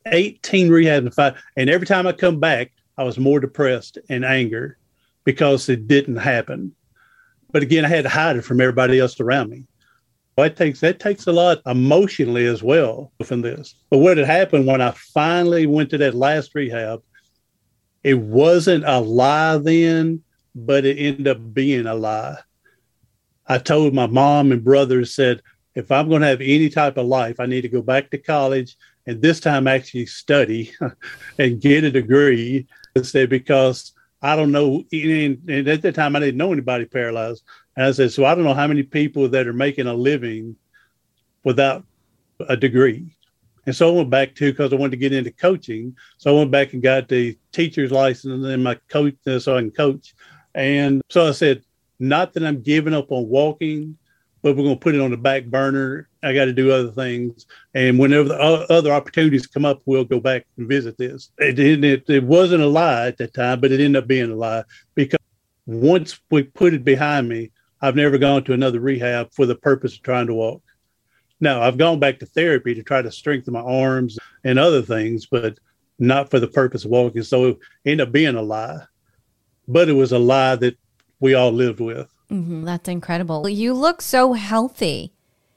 [0.05, 1.41] 18 rehab and five.
[1.57, 4.77] And every time I come back, I was more depressed and anger
[5.25, 6.73] because it didn't happen.
[7.51, 9.65] But again, I had to hide it from everybody else around me.
[10.37, 13.75] That takes that takes a lot emotionally as well from this.
[13.89, 17.03] But what had happened when I finally went to that last rehab,
[18.03, 20.23] it wasn't a lie then,
[20.55, 22.37] but it ended up being a lie.
[23.47, 25.41] I told my mom and brothers said,
[25.75, 28.17] if I'm going to have any type of life, I need to go back to
[28.17, 30.71] college and this time actually study
[31.39, 34.83] and get a degree instead because I don't know.
[34.91, 37.43] And, at that time, I didn't know anybody paralyzed.
[37.75, 40.55] And I said, so I don't know how many people that are making a living
[41.43, 41.85] without
[42.47, 43.15] a degree.
[43.65, 45.95] And so I went back to because I wanted to get into coaching.
[46.17, 49.61] So I went back and got the teacher's license and my coach uh, so I
[49.61, 50.13] can coach.
[50.55, 51.63] And so I said,
[51.99, 53.97] not that I'm giving up on walking,
[54.41, 56.07] but we're going to put it on the back burner.
[56.23, 57.45] I got to do other things.
[57.73, 61.31] And whenever the other opportunities come up, we'll go back and visit this.
[61.37, 64.35] It, it, it wasn't a lie at that time, but it ended up being a
[64.35, 64.63] lie
[64.95, 65.19] because
[65.65, 69.95] once we put it behind me, I've never gone to another rehab for the purpose
[69.95, 70.61] of trying to walk.
[71.39, 75.25] Now, I've gone back to therapy to try to strengthen my arms and other things,
[75.25, 75.57] but
[75.97, 77.23] not for the purpose of walking.
[77.23, 78.81] So it ended up being a lie,
[79.67, 80.77] but it was a lie that
[81.19, 82.09] we all lived with.
[82.31, 83.49] Mm-hmm, that's incredible.
[83.49, 85.13] You look so healthy.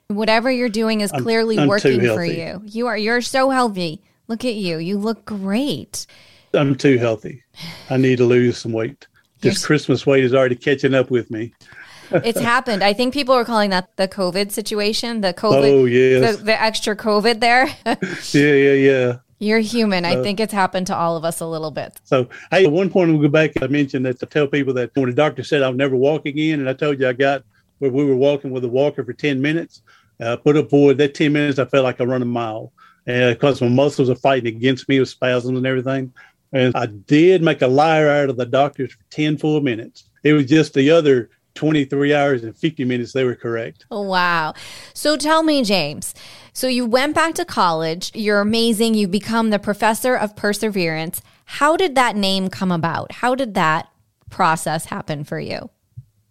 [0.08, 2.62] Whatever you're doing is clearly I'm, I'm working for you.
[2.64, 4.02] You are you're so healthy.
[4.28, 4.78] Look at you.
[4.78, 6.06] You look great.
[6.54, 7.42] I'm too healthy.
[7.90, 9.06] I need to lose some weight.
[9.40, 9.66] This you're...
[9.66, 11.54] Christmas weight is already catching up with me.
[12.10, 12.84] it's happened.
[12.84, 15.22] I think people are calling that the COVID situation.
[15.22, 15.72] The COVID.
[15.72, 16.36] Oh yes.
[16.36, 17.66] The, the extra COVID there.
[17.86, 19.16] yeah, yeah, yeah.
[19.42, 20.04] You're human.
[20.04, 22.00] I think it's happened to all of us a little bit.
[22.04, 23.60] So, hey, at one point, we'll go back.
[23.60, 26.60] I mentioned that to tell people that when the doctor said I'll never walk again,
[26.60, 27.42] and I told you I got
[27.80, 29.82] where we were walking with a walker for 10 minutes,
[30.20, 32.72] Uh, put up forward that 10 minutes, I felt like I run a mile.
[33.08, 36.12] And because my muscles are fighting against me with spasms and everything.
[36.52, 40.04] And I did make a liar out of the doctors for 10 full minutes.
[40.22, 43.86] It was just the other 23 hours and 50 minutes they were correct.
[43.90, 44.54] Wow.
[44.94, 46.14] So tell me, James.
[46.54, 48.12] So you went back to college.
[48.14, 48.94] You're amazing.
[48.94, 51.22] You become the professor of perseverance.
[51.46, 53.12] How did that name come about?
[53.12, 53.88] How did that
[54.28, 55.70] process happen for you?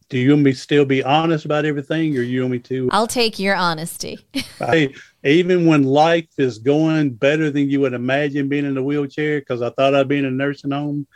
[0.09, 2.89] Do you want me still be honest about everything or you want me to?
[2.91, 4.19] I'll take your honesty.
[4.61, 9.39] I, even when life is going better than you would imagine being in a wheelchair,
[9.39, 11.07] because I thought I'd be in a nursing home,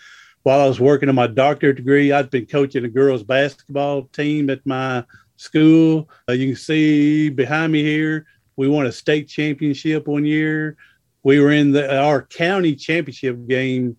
[0.44, 4.50] while I was working on my doctorate degree, I'd been coaching a girls basketball team
[4.50, 5.04] at my
[5.36, 6.10] school.
[6.30, 10.78] Uh, you can see behind me here, we won a state championship one year.
[11.24, 13.98] We were in the our county championship game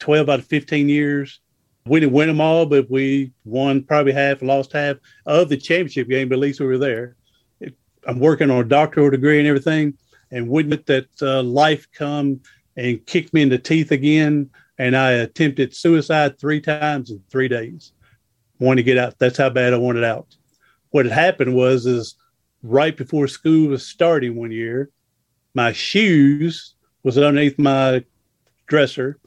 [0.00, 1.40] 12 out of 15 years.
[1.86, 6.08] We didn't win them all, but we won probably half, lost half of the championship
[6.08, 7.16] game, but at least we were there.
[8.06, 9.98] I'm working on a doctoral degree and everything.
[10.30, 12.40] And wouldn't that uh, life come
[12.76, 14.50] and kick me in the teeth again?
[14.78, 17.92] and I attempted suicide three times in three days.
[18.58, 19.18] Wanted to get out.
[19.18, 20.36] That's how bad I wanted out.
[20.90, 22.16] What had happened was, is
[22.64, 24.90] right before school was starting one year,
[25.54, 28.02] my shoes was underneath my
[28.66, 29.18] dresser,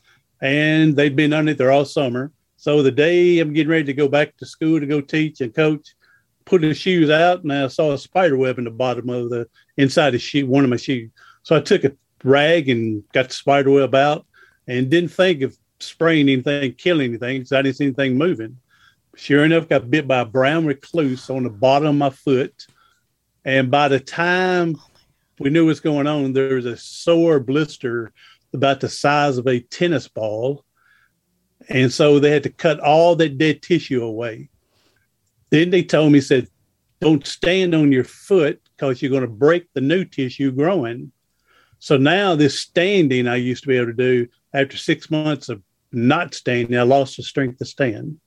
[0.42, 2.32] and they'd been underneath there all summer.
[2.58, 5.54] So the day I'm getting ready to go back to school to go teach and
[5.54, 5.94] coach,
[6.46, 9.48] put the shoes out, and I saw a spider web in the bottom of the
[9.78, 11.12] inside the shoe, one of my shoes.
[11.44, 14.26] So I took a rag and got the spider web out
[14.68, 18.58] and didn't think of spraying anything, killing anything because I didn't see anything moving.
[19.16, 22.54] Sure enough, got bit by a brown recluse on the bottom of my foot.
[23.48, 24.86] And by the time oh,
[25.40, 28.12] we knew what's going on, there was a sore blister
[28.54, 30.66] about the size of a tennis ball.
[31.70, 34.50] And so they had to cut all that dead tissue away.
[35.50, 36.50] Then they told me, said,
[37.00, 41.14] don't stand on your foot because you're going to break the new tissue growing.
[41.80, 45.62] So now this standing I used to be able to do after six months of
[45.94, 48.20] not standing, I lost the strength to stand.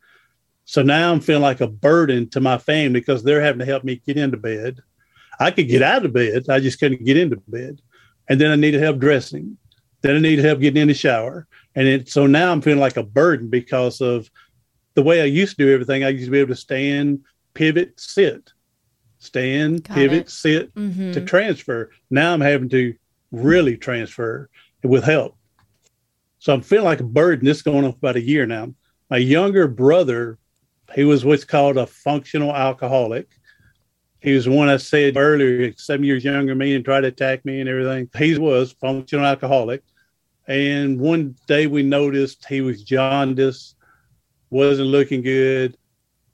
[0.65, 3.85] So now I'm feeling like a burden to my family because they're having to help
[3.85, 4.81] me get into bed.
[5.41, 7.81] I could get out of bed, I just couldn't get into bed.
[8.29, 9.57] And then I needed help dressing.
[10.03, 11.49] Then I needed help getting in the shower.
[11.75, 14.31] And it, so now I'm feeling like a burden because of
[14.95, 16.05] the way I used to do everything.
[16.05, 17.25] I used to be able to stand,
[17.55, 18.53] pivot, sit,
[19.19, 20.31] stand, Got pivot, it.
[20.31, 21.13] sit mm-hmm.
[21.13, 21.91] to transfer.
[22.11, 22.95] Now I'm having to
[23.33, 24.49] really transfer
[24.83, 25.37] with help.
[26.39, 27.45] So I'm feeling like a burden.
[27.45, 28.75] This is going on for about a year now.
[29.11, 30.39] My younger brother,
[30.95, 33.29] he was what's called a functional alcoholic.
[34.21, 37.09] He was the one I said earlier, seven years younger than me and tried to
[37.09, 38.09] attack me and everything.
[38.17, 39.83] He was functional alcoholic.
[40.47, 43.77] And one day we noticed he was jaundiced,
[44.51, 45.77] wasn't looking good.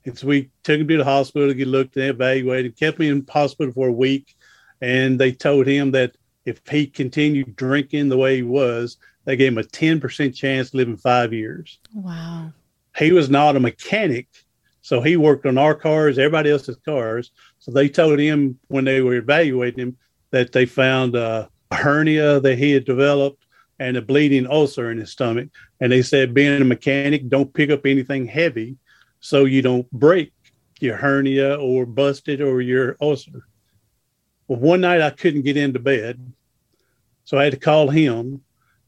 [0.05, 3.17] And so we took him to the hospital to get looked and evaluated, kept him
[3.17, 4.35] in hospital for a week.
[4.81, 9.51] And they told him that if he continued drinking the way he was, they gave
[9.51, 11.79] him a 10% chance living five years.
[11.93, 12.53] Wow.
[12.97, 14.27] He was not a mechanic.
[14.87, 17.31] So he worked on our cars, everybody else's cars.
[17.59, 19.97] So they told him when they were evaluating him
[20.31, 23.43] that they found a hernia that he had developed
[23.79, 25.49] and a bleeding ulcer in his stomach.
[25.81, 28.77] And they said, being a mechanic, don't pick up anything heavy
[29.19, 30.31] so you don't break
[30.79, 33.45] your hernia or bust it or your ulcer.
[34.47, 36.31] Well, one night I couldn't get into bed.
[37.25, 38.41] So I had to call him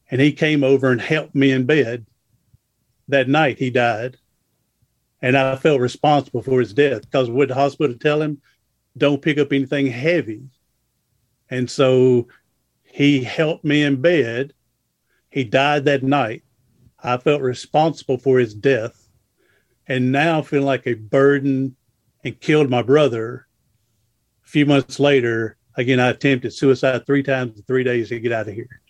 [0.10, 2.06] and he came over and helped me in bed.
[3.10, 4.16] That night he died.
[5.22, 8.42] And I felt responsible for his death because would the hospital tell him,
[8.98, 10.44] don't pick up anything heavy?
[11.50, 12.28] And so
[12.84, 14.54] he helped me in bed.
[15.30, 16.44] He died that night.
[17.02, 19.10] I felt responsible for his death.
[19.88, 21.76] And now I feel like a burden
[22.24, 23.48] and killed my brother.
[24.46, 28.32] A few months later, again, I attempted suicide three times in three days to get
[28.32, 28.82] out of here.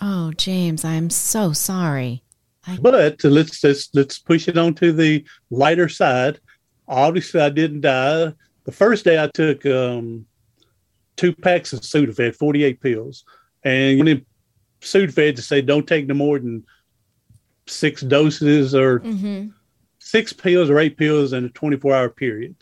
[0.00, 2.22] Oh, James, I'm so sorry.
[2.66, 2.78] I...
[2.80, 6.40] But let's just let's push it on to the lighter side.
[6.88, 8.32] Obviously, I didn't die.
[8.64, 10.26] The first day I took um,
[11.16, 13.24] two packs of Sudafed, 48 pills.
[13.64, 14.26] And when
[14.80, 16.64] Sudafed to say don't take no more than
[17.66, 19.48] six doses or mm-hmm.
[19.98, 22.56] six pills or eight pills in a 24 hour period.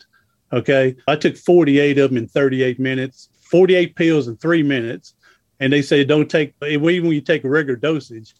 [0.51, 0.95] Okay.
[1.07, 5.13] I took 48 of them in 38 minutes, 48 pills in three minutes
[5.59, 8.35] and they say don't take even when you take a regular dosage,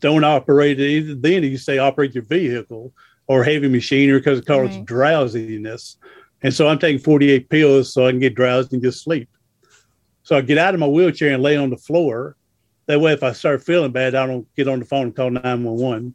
[0.00, 0.88] don't operate it.
[0.88, 1.14] Either.
[1.14, 2.92] Then you say operate your vehicle
[3.26, 4.84] or heavy machinery because it causes right.
[4.84, 5.96] drowsiness.
[6.42, 9.28] And so I'm taking 48 pills so I can get drowsy and just sleep.
[10.22, 12.36] So I get out of my wheelchair and lay on the floor.
[12.86, 15.30] That way, if I start feeling bad, I don't get on the phone and call
[15.30, 16.14] 911.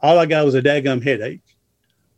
[0.00, 1.42] All I got was a daggum headache.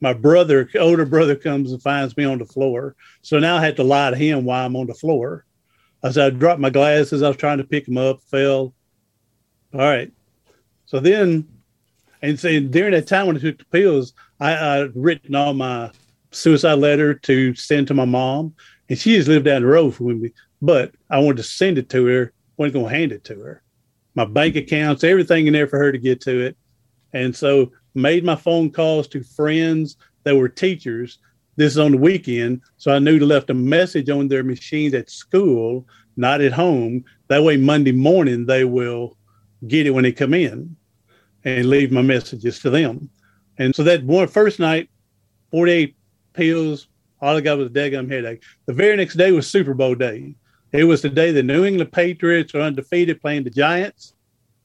[0.00, 2.94] my brother, older brother, comes and finds me on the floor.
[3.22, 5.44] So now I had to lie to him while I'm on the floor.
[6.02, 8.72] I said, I dropped my glasses, I was trying to pick them up, fell.
[9.72, 10.10] All right.
[10.90, 11.46] So then,
[12.20, 15.92] and so during that time when I took the pills, I, written all my
[16.32, 18.56] suicide letter to send to my mom,
[18.88, 20.32] and she just lived down the road from me.
[20.60, 23.62] But I wanted to send it to her, wasn't going to hand it to her.
[24.16, 26.56] My bank accounts, everything in there for her to get to it.
[27.12, 31.20] And so made my phone calls to friends that were teachers.
[31.54, 32.62] This is on the weekend.
[32.78, 37.04] So I knew to left a message on their machines at school, not at home.
[37.28, 39.16] That way, Monday morning, they will
[39.68, 40.76] get it when they come in
[41.44, 43.08] and leave my messages to them.
[43.58, 44.88] And so that one first night,
[45.50, 45.94] 48
[46.32, 46.88] pills,
[47.20, 48.42] all I got was a daggum headache.
[48.66, 50.34] The very next day was Super Bowl day.
[50.72, 54.14] It was the day the New England Patriots are undefeated playing the Giants.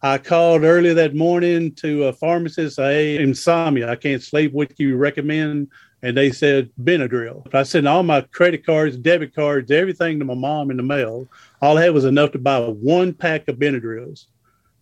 [0.02, 2.78] I called early that morning to a pharmacist.
[2.78, 3.90] Hey, insomnia.
[3.90, 4.54] I can't sleep.
[4.54, 5.70] What do you recommend?
[6.04, 7.52] And they said Benadryl.
[7.56, 11.28] I sent all my credit cards, debit cards, everything to my mom in the mail.
[11.62, 14.26] All I had was enough to buy one pack of Benadryls.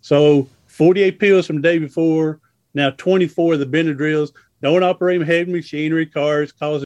[0.01, 2.39] So 48 pills from the day before,
[2.73, 4.31] now 24 of the Benadryls.
[4.61, 6.83] Don't operate heavy machinery, cars, cause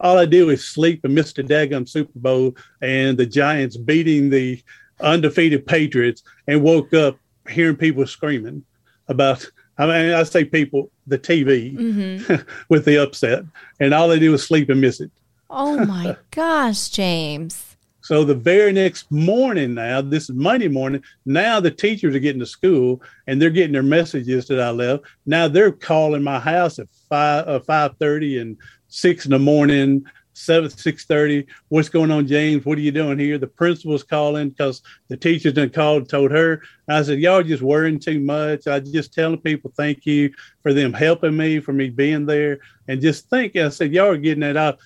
[0.00, 4.30] all I do is sleep and miss the daggum Super Bowl and the Giants beating
[4.30, 4.62] the
[5.00, 7.16] undefeated Patriots and woke up
[7.48, 8.64] hearing people screaming
[9.06, 9.48] about
[9.78, 12.34] I mean I say people, the TV mm-hmm.
[12.68, 13.44] with the upset.
[13.78, 15.12] And all they do is sleep and miss it.
[15.48, 17.67] Oh my gosh, James.
[18.08, 22.40] So the very next morning now, this is Monday morning, now the teachers are getting
[22.40, 25.04] to school and they're getting their messages that I left.
[25.26, 30.06] Now they're calling my house at five uh, five thirty and six in the morning,
[30.32, 31.46] seven six thirty.
[31.68, 32.64] What's going on, James?
[32.64, 33.36] What are you doing here?
[33.36, 36.62] The principal's calling because the teachers done called and told her.
[36.88, 38.66] And I said, y'all just worrying too much.
[38.66, 43.02] I just telling people thank you for them helping me, for me being there, and
[43.02, 43.54] just think.
[43.56, 44.78] I said, y'all are getting that out.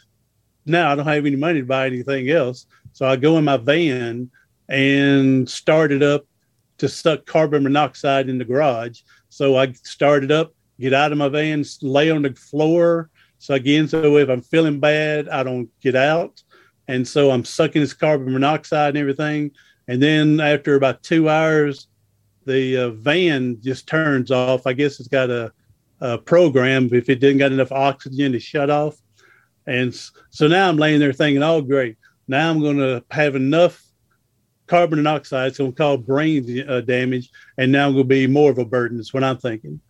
[0.64, 3.56] Now I don't have any money to buy anything else, so I go in my
[3.56, 4.30] van
[4.68, 6.26] and started up
[6.78, 9.00] to suck carbon monoxide in the garage.
[9.28, 13.10] So I started up, get out of my van, lay on the floor
[13.42, 16.40] so again, so if I'm feeling bad, I don't get out.
[16.86, 19.50] And so I'm sucking this carbon monoxide and everything.
[19.88, 21.88] And then after about two hours,
[22.46, 24.64] the uh, van just turns off.
[24.64, 25.52] I guess it's got a,
[26.00, 28.96] a program if it didn't got enough oxygen to shut off.
[29.66, 29.92] And
[30.30, 31.96] so now I'm laying there thinking, oh, great.
[32.28, 33.82] Now I'm going to have enough
[34.66, 35.48] carbon monoxide.
[35.48, 37.30] It's going to cause brain uh, damage.
[37.58, 38.96] And now I'm going to be more of a burden.
[38.96, 39.80] That's what I'm thinking.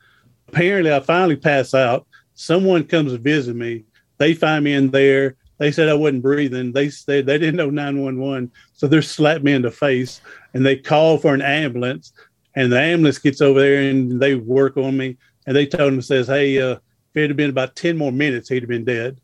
[0.48, 3.84] Apparently, I finally pass out someone comes to visit me.
[4.18, 5.36] They find me in there.
[5.58, 6.72] They said I wasn't breathing.
[6.72, 8.50] They said they didn't know 911.
[8.74, 10.20] So they slapped me in the face
[10.54, 12.12] and they call for an ambulance.
[12.54, 15.16] And the ambulance gets over there and they work on me.
[15.46, 16.80] And they told him, says, hey, uh, if
[17.16, 19.20] it had been about 10 more minutes, he'd have been dead.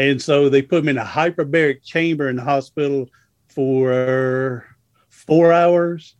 [0.00, 3.10] And so they put me in a hyperbaric chamber in the hospital
[3.50, 4.66] for
[5.10, 6.16] four hours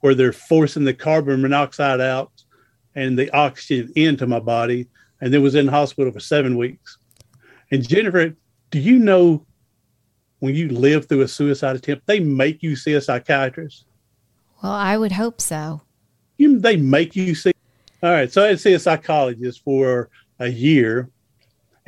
[0.00, 2.32] where they're forcing the carbon monoxide out
[2.96, 4.88] and the oxygen into my body
[5.20, 6.98] and then was in the hospital for seven weeks.
[7.70, 8.34] And Jennifer,
[8.72, 9.46] do you know
[10.40, 13.84] when you live through a suicide attempt, they make you see a psychiatrist?
[14.60, 15.82] Well, I would hope so.
[16.36, 17.52] You, they make you see.
[18.02, 18.32] All right.
[18.32, 21.10] So I had to see a psychologist for a year,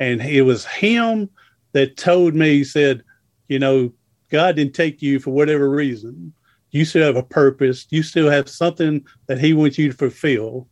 [0.03, 1.29] and it was him
[1.71, 3.03] that told me, he said,
[3.47, 3.93] you know,
[4.29, 6.33] God didn't take you for whatever reason.
[6.71, 7.87] You still have a purpose.
[7.89, 10.67] You still have something that He wants you to fulfill.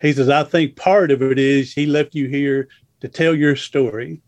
[0.00, 2.68] He says, I think part of it is he left you here
[3.00, 4.20] to tell your story,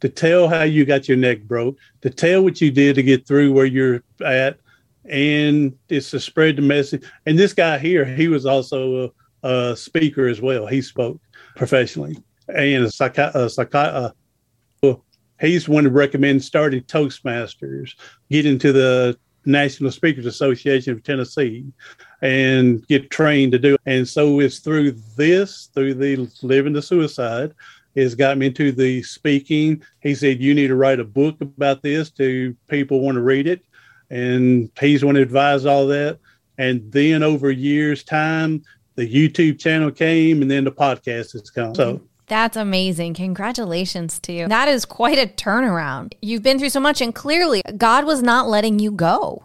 [0.00, 3.26] to tell how you got your neck broke, to tell what you did to get
[3.26, 4.58] through where you're at.
[5.06, 7.04] And it's to spread the message.
[7.26, 10.66] And this guy here, he was also a, a speaker as well.
[10.66, 11.20] He spoke
[11.56, 12.16] professionally
[12.48, 14.10] and a psychi- a psychi- uh,
[15.40, 17.94] he's one to recommend starting Toastmasters,
[18.30, 21.64] get into the National Speakers Association of Tennessee
[22.22, 23.80] and get trained to do it.
[23.86, 27.54] And so it's through this, through the living the suicide,
[27.96, 29.82] has got me into the speaking.
[30.00, 33.46] He said, You need to write a book about this to people want to read
[33.46, 33.64] it.
[34.10, 36.18] And he's one to advise all that.
[36.58, 38.62] And then over years' time,
[38.96, 41.74] the YouTube channel came and then the podcast has come.
[41.74, 43.14] So that's amazing.
[43.14, 44.48] Congratulations to you.
[44.48, 46.14] That is quite a turnaround.
[46.20, 49.44] You've been through so much, and clearly, God was not letting you go.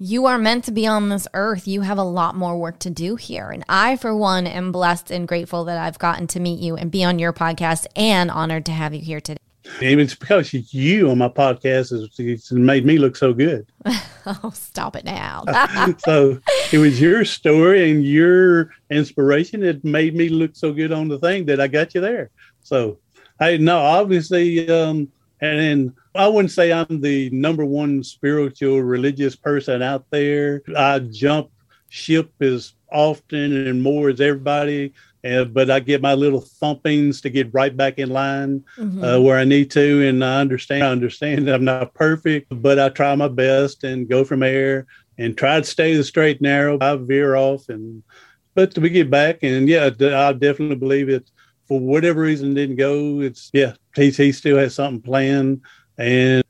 [0.00, 1.66] You are meant to be on this earth.
[1.66, 3.50] You have a lot more work to do here.
[3.50, 6.88] And I, for one, am blessed and grateful that I've gotten to meet you and
[6.88, 9.38] be on your podcast and honored to have you here today.
[9.80, 13.66] It's because you on my podcast has made me look so good.
[14.26, 15.44] oh, stop it now.
[15.98, 16.40] so
[16.72, 21.18] it was your story and your inspiration that made me look so good on the
[21.18, 22.30] thing that I got you there.
[22.62, 22.98] So
[23.40, 25.10] I no, obviously, um,
[25.40, 30.62] and, and I wouldn't say I'm the number one spiritual religious person out there.
[30.76, 31.50] I jump
[31.88, 34.92] ship as often and more as everybody.
[35.24, 39.02] Uh, but I get my little thumpings to get right back in line mm-hmm.
[39.02, 40.06] uh, where I need to.
[40.06, 44.08] And I understand, I understand that I'm not perfect, but I try my best and
[44.08, 44.86] go from there
[45.18, 46.78] and try to stay the straight and narrow.
[46.80, 48.02] I veer off and,
[48.54, 51.30] but we get back and yeah, I definitely believe it
[51.66, 53.20] for whatever reason didn't go.
[53.20, 55.62] It's yeah, he, he still has something planned
[55.98, 56.44] and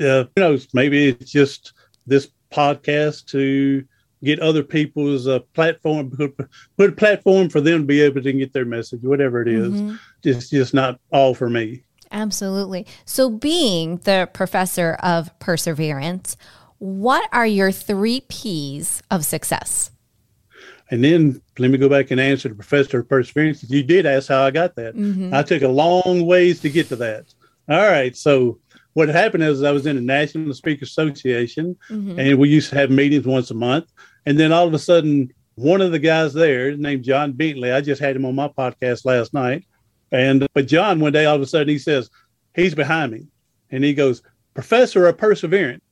[0.00, 1.72] uh, who knows, maybe it's just
[2.06, 3.84] this podcast to
[4.24, 6.36] get other people's uh, platform, put,
[6.76, 9.72] put, a platform for them to be able to get their message, whatever it is.
[9.72, 9.96] Mm-hmm.
[10.22, 11.84] It's just not all for me.
[12.10, 12.86] Absolutely.
[13.04, 16.36] So, being the professor of perseverance,
[16.78, 19.90] what are your three P's of success?
[20.90, 23.68] And then let me go back and answer the professor of perseverance.
[23.68, 24.94] You did ask how I got that.
[24.94, 25.34] Mm-hmm.
[25.34, 27.34] I took a long ways to get to that.
[27.68, 28.16] All right.
[28.16, 28.58] So,
[28.92, 32.18] what happened is I was in the National Speaker Association, mm-hmm.
[32.18, 33.92] and we used to have meetings once a month.
[34.26, 37.80] And then all of a sudden, one of the guys there named John Bentley, I
[37.80, 39.64] just had him on my podcast last night.
[40.10, 42.10] And but John, one day, all of a sudden, he says,
[42.54, 43.26] he's behind me.
[43.70, 44.22] And he goes,
[44.54, 45.82] Professor of Perseverance.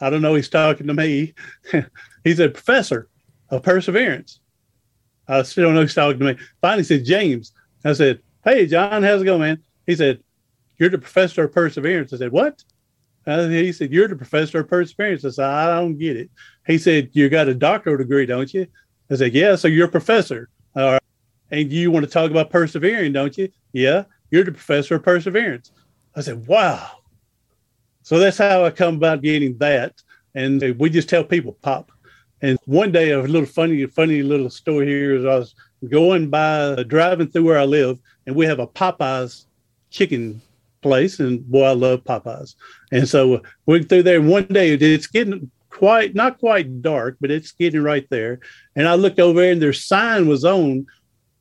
[0.00, 1.34] I don't know, he's talking to me.
[2.24, 3.08] he said, Professor
[3.50, 4.40] of Perseverance.
[5.28, 6.38] I still don't know he's talking to me.
[6.60, 7.52] Finally, said, James.
[7.84, 9.62] I said, Hey, John, how's it going, man?
[9.86, 10.22] He said,
[10.78, 12.12] You're the professor of perseverance.
[12.12, 12.64] I said, What?
[13.26, 15.24] He said, You're the professor of perseverance.
[15.24, 16.30] I said, I don't get it.
[16.66, 18.66] He said, You got a doctoral degree, don't you?
[19.10, 20.48] I said, Yeah, so you're a professor.
[20.76, 21.02] All right.
[21.50, 23.50] And you want to talk about persevering, don't you?
[23.72, 25.72] Yeah, you're the professor of perseverance.
[26.16, 26.90] I said, Wow.
[28.02, 30.02] So that's how I come about getting that.
[30.34, 31.92] And we just tell people pop.
[32.42, 35.54] And one day, a little funny, funny little story here is I was
[35.88, 39.44] going by, driving through where I live, and we have a Popeyes
[39.90, 40.40] chicken
[40.82, 42.54] place, and boy, I love Popeyes.
[42.92, 44.22] And so we went through there.
[44.22, 48.40] One day, it's getting quite not quite dark, but it's getting right there.
[48.76, 50.86] And I looked over there, and their sign was on.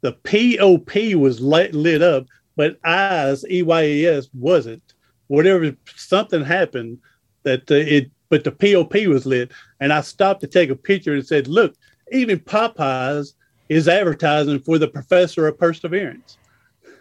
[0.01, 2.25] The POP was lit, lit up,
[2.55, 4.81] but eyes E Y E S wasn't.
[5.27, 6.99] Whatever something happened
[7.43, 11.13] that uh, it, but the POP was lit, and I stopped to take a picture
[11.13, 11.75] and said, "Look,
[12.11, 13.33] even Popeyes
[13.69, 16.38] is advertising for the Professor of Perseverance."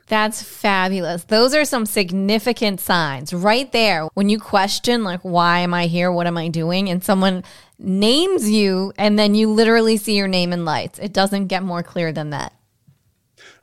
[0.09, 1.25] That's fabulous.
[1.25, 4.09] Those are some significant signs right there.
[4.15, 6.11] When you question, like, why am I here?
[6.11, 6.89] What am I doing?
[6.89, 7.45] And someone
[7.79, 10.99] names you, and then you literally see your name in lights.
[10.99, 12.55] It doesn't get more clear than that.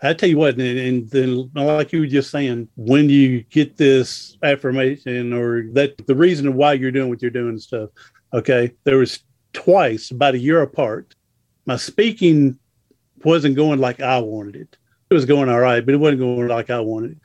[0.04, 4.38] I tell you what, and then like you were just saying, when you get this
[4.44, 7.90] affirmation or that the reason why you're doing what you're doing and stuff,
[8.34, 9.20] okay, there was
[9.54, 11.16] twice about a year apart.
[11.66, 12.60] My speaking
[13.24, 14.78] wasn't going like I wanted it
[15.16, 17.20] it was going all right, but it wasn't going like I wanted.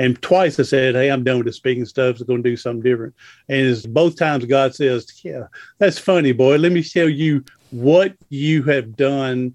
[0.00, 2.18] And twice I said, Hey, I'm done with the speaking stuff.
[2.18, 3.14] I'm going to do something different.
[3.48, 5.44] And it's both times God says, Yeah,
[5.78, 6.56] that's funny, boy.
[6.56, 9.54] Let me tell you what you have done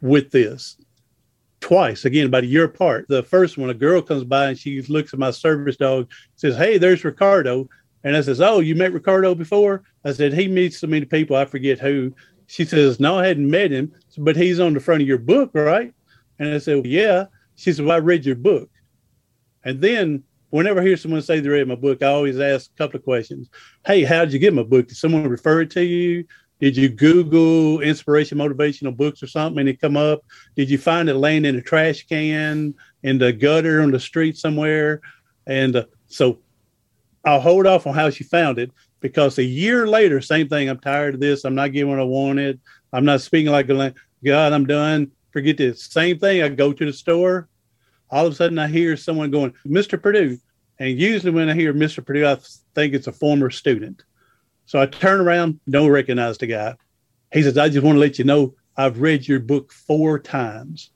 [0.00, 0.76] with this.
[1.60, 3.06] Twice, again, about a year apart.
[3.08, 6.56] The first one, a girl comes by and she looks at my service dog, says,
[6.56, 7.68] Hey, there's Ricardo.
[8.04, 9.82] And I says, Oh, you met Ricardo before?
[10.04, 12.14] I said, He meets so many people, I forget who.
[12.46, 15.50] She says, No, I hadn't met him, but he's on the front of your book,
[15.54, 15.92] right?
[16.38, 17.26] And I said, well, Yeah.
[17.56, 18.70] She said, Well, I read your book.
[19.64, 22.78] And then whenever I hear someone say they read my book, I always ask a
[22.78, 23.48] couple of questions.
[23.84, 24.88] Hey, how did you get my book?
[24.88, 26.24] Did someone refer it to you?
[26.60, 30.24] Did you Google inspiration, motivational books or something and it come up?
[30.54, 34.38] Did you find it laying in a trash can, in the gutter on the street
[34.38, 35.00] somewhere?
[35.46, 36.38] And uh, so
[37.24, 38.70] I'll hold off on how she found it
[39.00, 40.68] because a year later, same thing.
[40.68, 41.44] I'm tired of this.
[41.44, 42.60] I'm not getting what I wanted.
[42.92, 44.52] I'm not speaking like God.
[44.52, 45.84] I'm done forget this.
[45.84, 46.42] Same thing.
[46.42, 47.46] I go to the store.
[48.08, 50.00] All of a sudden, I hear someone going, Mr.
[50.00, 50.38] Perdue.
[50.78, 52.02] And usually, when I hear Mr.
[52.02, 52.38] Perdue, I
[52.74, 54.02] think it's a former student.
[54.64, 56.76] So I turn around, don't recognize the guy.
[57.34, 60.90] He says, I just want to let you know I've read your book four times.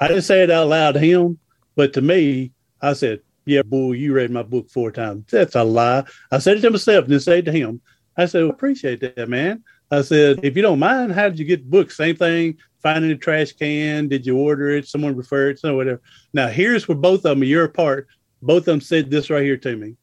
[0.00, 1.38] I didn't say it out loud to him,
[1.76, 5.26] but to me, I said, Yeah, boy, you read my book four times.
[5.30, 6.04] That's a lie.
[6.30, 7.82] I said it to myself and then said it to him.
[8.16, 9.64] I said, well, appreciate that, man.
[9.90, 11.90] I said, if you don't mind, how did you get the book?
[11.90, 14.06] Same thing, finding a trash can.
[14.06, 14.86] Did you order it?
[14.86, 16.02] Someone referred it, so whatever.
[16.34, 18.06] Now, here's where both of them, year apart,
[18.42, 19.96] both of them said this right here to me.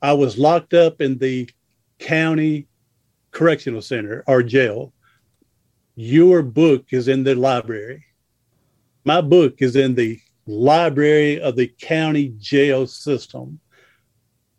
[0.00, 1.50] I was locked up in the
[1.98, 2.68] county
[3.32, 4.92] correctional center or jail.
[5.96, 8.04] Your book is in the library.
[9.04, 13.58] My book is in the library of the county jail system.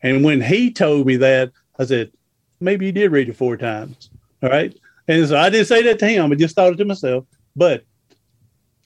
[0.03, 2.11] And when he told me that, I said,
[2.59, 4.09] maybe he did read it four times.
[4.43, 4.77] All right.
[5.07, 6.31] And so I didn't say that to him.
[6.31, 7.25] I just thought it to myself.
[7.55, 7.83] But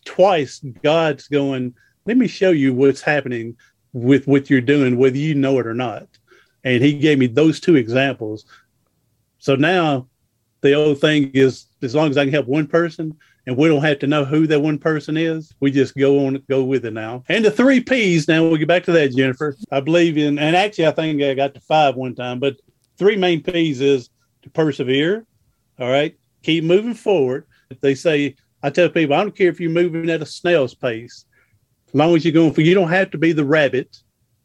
[0.05, 3.55] twice God's going, let me show you what's happening
[3.93, 6.07] with what you're doing, whether you know it or not.
[6.63, 8.45] And he gave me those two examples.
[9.37, 10.07] So now
[10.61, 13.83] the old thing is as long as I can help one person and we don't
[13.83, 16.93] have to know who that one person is, we just go on, go with it
[16.93, 17.23] now.
[17.27, 19.55] And the three P's, now we'll get back to that, Jennifer.
[19.69, 22.55] I believe in, and actually I think I got to five one time, but
[22.97, 24.09] three main P's is
[24.43, 25.25] to persevere.
[25.79, 26.17] All right.
[26.43, 27.45] Keep moving forward.
[27.69, 30.73] If they say, I tell people, I don't care if you're moving at a snail's
[30.73, 31.25] pace,
[31.89, 33.97] as long as you're going for, you don't have to be the rabbit.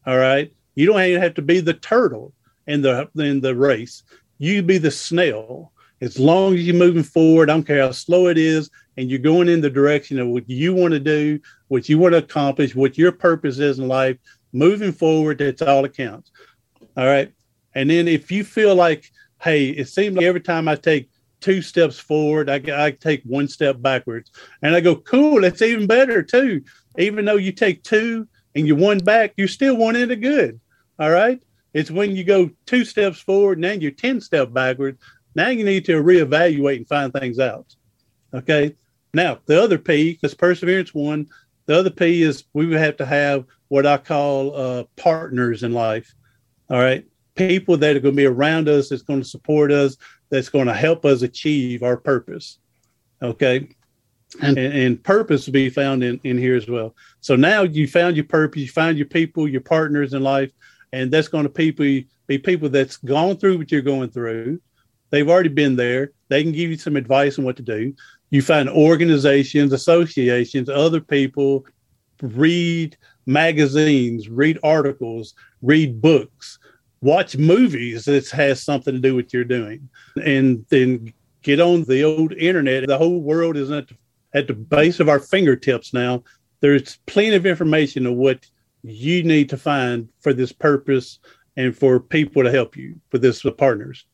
[0.07, 0.53] All right.
[0.75, 2.33] You don't even have to be the turtle
[2.67, 4.03] in the in the race.
[4.39, 5.73] You be the snail.
[6.01, 9.19] As long as you're moving forward, I don't care how slow it is, and you're
[9.19, 12.75] going in the direction of what you want to do, what you want to accomplish,
[12.75, 14.17] what your purpose is in life,
[14.53, 16.31] moving forward, that's all that counts.
[16.97, 17.33] All right.
[17.75, 19.11] And then if you feel like,
[19.41, 21.11] hey, it seems like every time I take
[21.41, 24.31] two steps forward, I, I take one step backwards.
[24.63, 26.63] And I go, cool, that's even better too.
[26.99, 30.61] Even though you take two and you one back, you're still one into good.
[30.99, 31.41] All right.
[31.75, 34.99] It's when you go two steps forward and then you're 10 steps backwards.
[35.35, 37.75] Now you need to reevaluate and find things out.
[38.35, 38.75] Okay.
[39.15, 41.29] Now, the other P is perseverance one.
[41.67, 45.73] The other P is we would have to have what I call uh, partners in
[45.73, 46.15] life.
[46.71, 47.07] All right.
[47.35, 49.97] People that are going to be around us, that's going to support us,
[50.31, 52.59] that's going to help us achieve our purpose.
[53.23, 53.69] Okay.
[54.43, 56.95] And, and purpose to be found in, in here as well.
[57.21, 60.53] So now you found your purpose, you found your people, your partners in life,
[60.93, 61.87] and that's going to people
[62.29, 64.61] be people that's gone through what you're going through.
[65.11, 66.13] They've already been there.
[66.29, 67.95] They can give you some advice on what to do.
[68.31, 71.65] You find organizations, associations, other people,
[72.21, 76.59] read magazines, read articles, read books,
[77.01, 79.89] watch movies that has something to do with you're doing,
[80.25, 82.87] and then get on the old internet.
[82.87, 83.97] The whole world is at the,
[84.35, 86.25] at the base of our fingertips now.
[86.61, 88.47] There's plenty of information of what
[88.83, 91.19] you need to find for this purpose
[91.57, 94.07] and for people to help you for this with partners.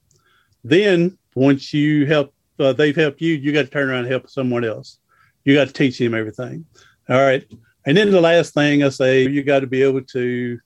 [0.63, 4.29] Then once you help, uh, they've helped you, you got to turn around and help
[4.29, 4.99] someone else.
[5.45, 6.65] You got to teach them everything.
[7.09, 7.45] All right.
[7.87, 10.59] And then the last thing I say, you got to be able to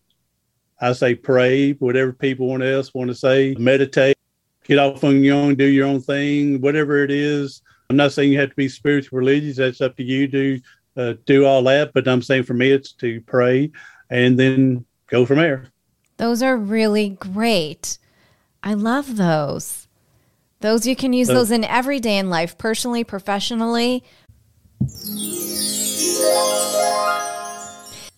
[0.81, 4.17] I say pray, whatever people want else want to say, meditate,
[4.65, 7.63] get off on your own, do your own thing, whatever it is.
[7.91, 9.57] I'm not saying you have to be spiritual religious.
[9.57, 10.61] That's up to you to
[10.97, 11.93] uh, do all that.
[11.95, 13.73] But I'm saying for me, it's to pray
[14.11, 15.67] and then go from there.
[16.19, 17.99] Those are really great.
[18.63, 19.89] I love those.
[20.61, 24.03] Those you can use those in every day in life, personally, professionally.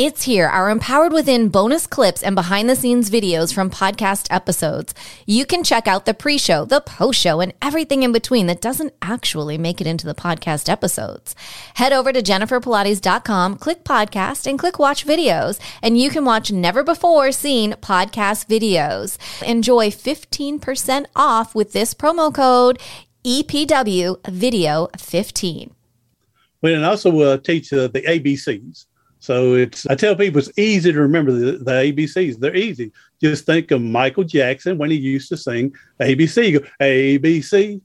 [0.02, 4.94] It's here, our Empowered Within bonus clips and behind the scenes videos from podcast episodes.
[5.26, 8.62] You can check out the pre show, the post show, and everything in between that
[8.62, 11.36] doesn't actually make it into the podcast episodes.
[11.74, 16.82] Head over to jenniferpilates.com, click podcast, and click watch videos, and you can watch never
[16.82, 19.18] before seen podcast videos.
[19.46, 22.80] Enjoy 15% off with this promo code
[23.22, 25.74] EPW Video 15.
[26.62, 28.86] Well, and also uh, teach uh, the ABCs.
[29.20, 32.38] So it's I tell people it's easy to remember the, the ABCs.
[32.38, 32.90] They're easy.
[33.22, 36.50] Just think of Michael Jackson when he used to sing ABC.
[36.50, 37.80] You go ABC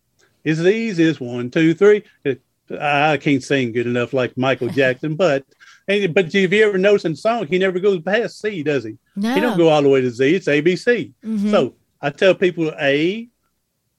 [0.45, 2.03] is the easiest one, two, three.
[2.23, 2.41] It,
[2.79, 5.45] I can't sing good enough like Michael Jackson, but
[5.87, 8.97] and, but if you ever notice in song, he never goes past C, does he?
[9.15, 9.35] No.
[9.35, 10.35] He don't go all the way to Z.
[10.35, 11.13] It's ABC.
[11.23, 11.51] Mm-hmm.
[11.51, 13.27] So I tell people A,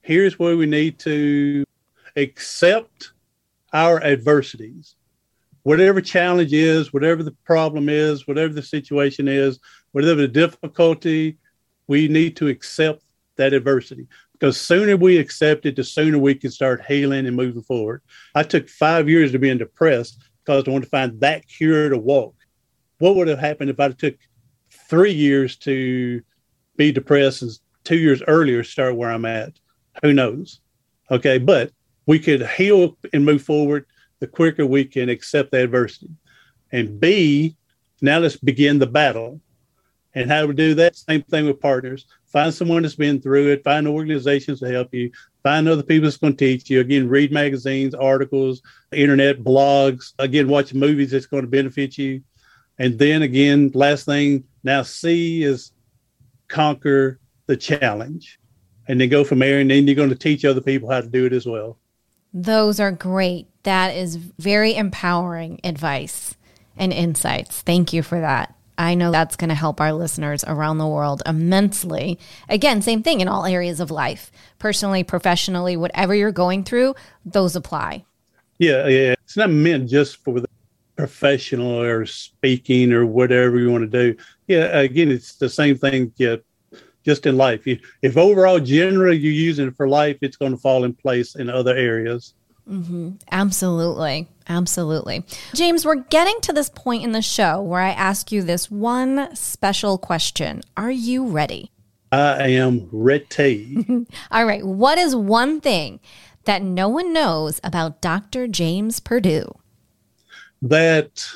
[0.01, 1.63] here's where we need to
[2.15, 3.11] accept
[3.71, 4.96] our adversities
[5.67, 9.59] whatever challenge is, whatever the problem is, whatever the situation is,
[9.91, 11.37] whatever the difficulty,
[11.87, 13.03] we need to accept
[13.35, 17.61] that adversity because sooner we accept it, the sooner we can start healing and moving
[17.61, 18.01] forward.
[18.33, 21.97] I took five years to being depressed because I wanted to find that cure to
[21.97, 22.35] walk.
[22.99, 24.15] What would have happened if I took
[24.71, 26.21] three years to
[26.77, 27.51] be depressed and
[27.83, 29.51] two years earlier start where I'm at?
[30.01, 30.61] Who knows?
[31.11, 31.71] Okay, but
[32.05, 33.85] we could heal and move forward
[34.19, 36.09] the quicker we can accept the adversity.
[36.71, 37.55] And B,
[38.01, 39.41] now let's begin the battle.
[40.15, 40.95] And how do we do that?
[40.95, 42.05] Same thing with partners.
[42.25, 45.11] Find someone that's been through it, find organizations to help you,
[45.43, 46.79] find other people that's going to teach you.
[46.79, 48.61] Again, read magazines, articles,
[48.91, 50.13] internet, blogs.
[50.19, 52.21] Again, watch movies that's going to benefit you.
[52.79, 55.71] And then again, last thing, now C is
[56.47, 58.39] conquer the challenge.
[58.87, 59.59] And then go from there.
[59.59, 61.77] And then you're going to teach other people how to do it as well.
[62.33, 63.47] Those are great.
[63.67, 66.37] That is very empowering advice
[66.77, 67.59] and insights.
[67.63, 68.55] Thank you for that.
[68.77, 72.17] I know that's going to help our listeners around the world immensely.
[72.47, 76.95] Again, same thing in all areas of life, personally, professionally, whatever you're going through,
[77.25, 78.05] those apply.
[78.57, 79.15] Yeah, yeah.
[79.25, 80.47] It's not meant just for the
[80.95, 84.17] professional or speaking or whatever you want to do.
[84.47, 86.13] Yeah, again, it's the same thing.
[86.15, 86.37] Yeah,
[87.03, 87.63] just in life.
[87.65, 91.49] If overall generally you're using it for life, it's going to fall in place in
[91.49, 92.33] other areas.
[92.69, 93.11] Mm-hmm.
[93.31, 94.27] Absolutely.
[94.49, 95.23] Absolutely.
[95.53, 99.35] James, we're getting to this point in the show where I ask you this one
[99.35, 100.61] special question.
[100.75, 101.71] Are you ready?
[102.11, 104.05] I am ready.
[104.31, 104.65] All right.
[104.65, 105.99] What is one thing
[106.45, 108.47] that no one knows about Dr.
[108.47, 109.53] James Perdue?
[110.61, 111.27] That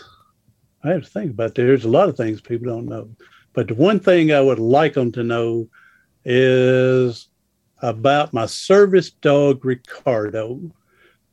[0.84, 1.56] I have to think about.
[1.56, 1.64] That.
[1.64, 3.10] There's a lot of things people don't know.
[3.54, 5.68] But the one thing I would like them to know
[6.24, 7.28] is
[7.82, 10.72] about my service dog, Ricardo.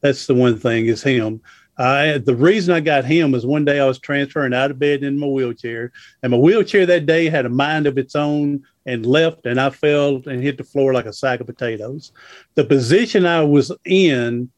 [0.01, 1.40] That's the one thing is him.
[1.78, 5.05] I, the reason I got him was one day I was transferring out of bed
[5.05, 5.92] in my wheelchair,
[6.22, 9.70] and my wheelchair that day had a mind of its own and left, and I
[9.70, 12.12] fell and hit the floor like a sack of potatoes.
[12.57, 14.51] The position I was in,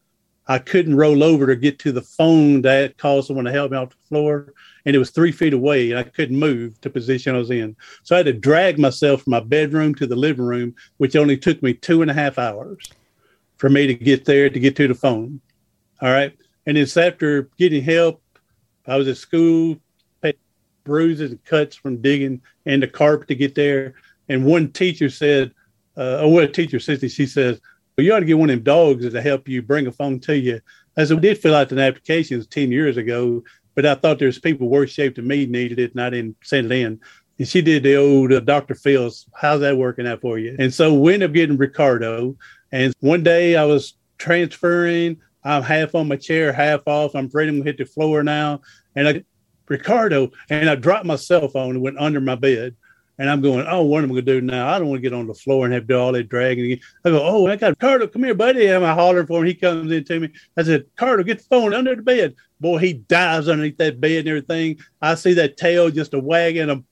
[0.46, 3.76] I couldn't roll over to get to the phone that called someone to help me
[3.76, 4.54] off the floor
[4.86, 7.76] and it was three feet away and I couldn't move to position I was in.
[8.02, 11.36] So I had to drag myself from my bedroom to the living room, which only
[11.36, 12.90] took me two and a half hours
[13.60, 15.40] for me to get there to get to the phone.
[16.00, 16.36] All right.
[16.66, 18.22] And it's after getting help,
[18.86, 19.76] I was at school,
[20.82, 23.94] bruises and cuts from digging in the carpet to get there.
[24.30, 25.52] And one teacher said,
[25.96, 27.60] uh, or what teacher says, she says,
[27.96, 30.20] well, you ought to get one of them dogs to help you bring a phone
[30.20, 30.60] to you.
[30.96, 33.42] I said, we did fill out an application 10 years ago
[33.74, 36.70] but I thought there's people worse shape than me needed it, and I didn't send
[36.70, 37.00] it in.
[37.38, 38.74] And she did the old uh, Dr.
[38.74, 39.26] Phil's.
[39.34, 40.54] How's that working out for you?
[40.58, 42.36] And so we ended up getting Ricardo.
[42.72, 45.18] And one day I was transferring.
[45.42, 47.14] I'm half on my chair, half off.
[47.14, 48.60] I'm afraid I'm gonna hit the floor now.
[48.94, 49.24] And I
[49.70, 52.76] Ricardo, and I dropped my cell phone and went under my bed.
[53.18, 54.68] And I'm going, oh, what am I going to do now?
[54.68, 56.80] I don't want to get on the floor and have to do all that dragging.
[57.04, 58.66] I go, oh, I got Carter, come here, buddy.
[58.66, 59.46] And I hollering for him.
[59.46, 60.30] He comes in to me.
[60.56, 62.34] I said, Carter, get the phone under the bed.
[62.60, 64.78] Boy, he dives underneath that bed and everything.
[65.02, 66.82] I see that tail just a wagging a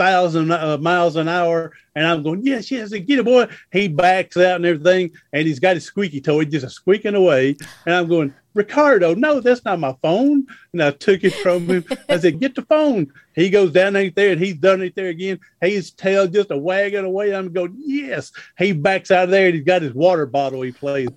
[0.00, 1.72] thousand uh, miles an hour.
[1.94, 3.48] And I'm going, yes, yes, get it, boy.
[3.70, 5.10] He backs out and everything.
[5.34, 7.56] And he's got his squeaky toy just squeaking away.
[7.84, 10.46] And I'm going, Ricardo, no, that's not my phone.
[10.72, 11.84] And I took it from him.
[12.08, 13.12] I said, get the phone.
[13.34, 15.38] He goes down right there and he's done it there again.
[15.60, 17.34] His tail just a wagging away.
[17.34, 18.32] I'm going, yes.
[18.56, 21.10] He backs out of there and he's got his water bottle he plays.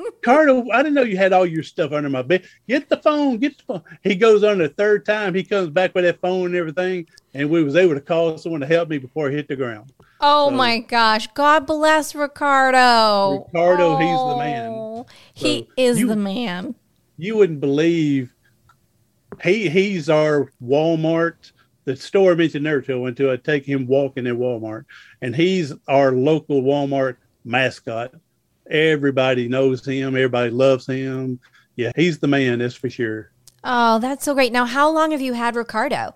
[0.22, 2.44] Ricardo, I didn't know you had all your stuff under my bed.
[2.68, 3.82] Get the phone, get the phone.
[4.02, 5.34] He goes on the third time.
[5.34, 7.06] He comes back with that phone and everything.
[7.34, 9.92] And we was able to call someone to help me before he hit the ground.
[10.20, 11.28] Oh so, my gosh.
[11.34, 13.44] God bless Ricardo.
[13.46, 14.70] Ricardo, oh, he's the man.
[14.70, 16.74] Oh, so he is you, the man
[17.20, 18.34] you wouldn't believe
[19.42, 21.52] he he's our Walmart.
[21.84, 24.84] The store I mentioned there to I went to, I take him walking in Walmart,
[25.22, 28.14] and he's our local Walmart mascot.
[28.70, 30.14] Everybody knows him.
[30.14, 31.40] Everybody loves him.
[31.76, 32.60] Yeah, he's the man.
[32.60, 33.32] That's for sure.
[33.64, 34.52] Oh, that's so great.
[34.52, 36.14] Now, how long have you had Ricardo?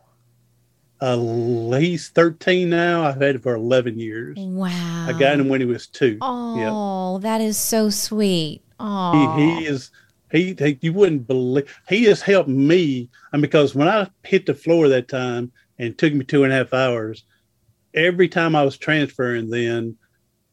[1.00, 3.04] Uh, At least 13 now.
[3.04, 4.36] I've had it for 11 years.
[4.38, 5.06] Wow.
[5.08, 6.18] I got him when he was two.
[6.22, 7.22] Oh, yep.
[7.22, 8.62] that is so sweet.
[8.80, 9.90] Oh, he, he is
[10.34, 13.08] he, he, you wouldn't believe he has helped me.
[13.32, 16.56] And because when I hit the floor that time and took me two and a
[16.56, 17.24] half hours,
[17.94, 19.96] every time I was transferring, then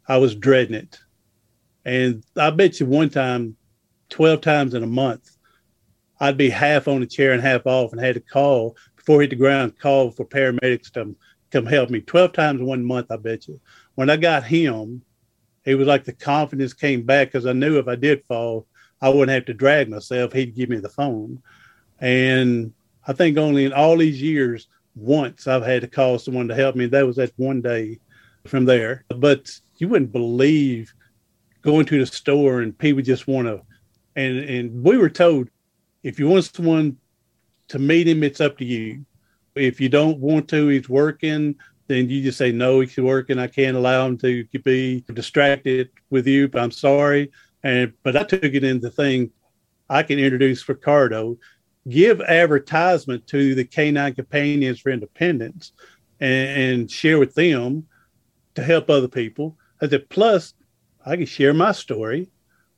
[0.07, 0.99] I was dreading it.
[1.85, 3.55] And I bet you one time,
[4.09, 5.37] 12 times in a month,
[6.19, 9.21] I'd be half on the chair and half off and had to call before I
[9.23, 11.15] hit the ground, call for paramedics to
[11.49, 12.01] come help me.
[12.01, 13.59] 12 times in one month, I bet you.
[13.95, 15.01] When I got him,
[15.65, 18.67] it was like the confidence came back because I knew if I did fall,
[19.01, 20.33] I wouldn't have to drag myself.
[20.33, 21.41] He'd give me the phone.
[21.99, 22.73] And
[23.07, 26.75] I think only in all these years, once I've had to call someone to help
[26.75, 26.85] me.
[26.85, 27.99] That was that one day
[28.45, 29.05] from there.
[29.09, 30.93] But you wouldn't believe
[31.61, 33.61] going to the store and people just want to,
[34.15, 35.49] and, and we were told
[36.03, 36.97] if you want someone
[37.67, 39.05] to meet him, it's up to you.
[39.55, 41.55] If you don't want to, he's working,
[41.87, 43.37] then you just say, no, he's working.
[43.37, 46.47] I can't allow him to be distracted with you.
[46.47, 47.31] But I'm sorry.
[47.63, 49.31] And but I took it in the thing
[49.89, 51.37] I can introduce Ricardo,
[51.87, 55.73] give advertisement to the Canine Companions for Independence,
[56.19, 57.87] and, and share with them
[58.55, 59.57] to help other people.
[59.81, 60.53] I said, plus
[61.05, 62.29] I can share my story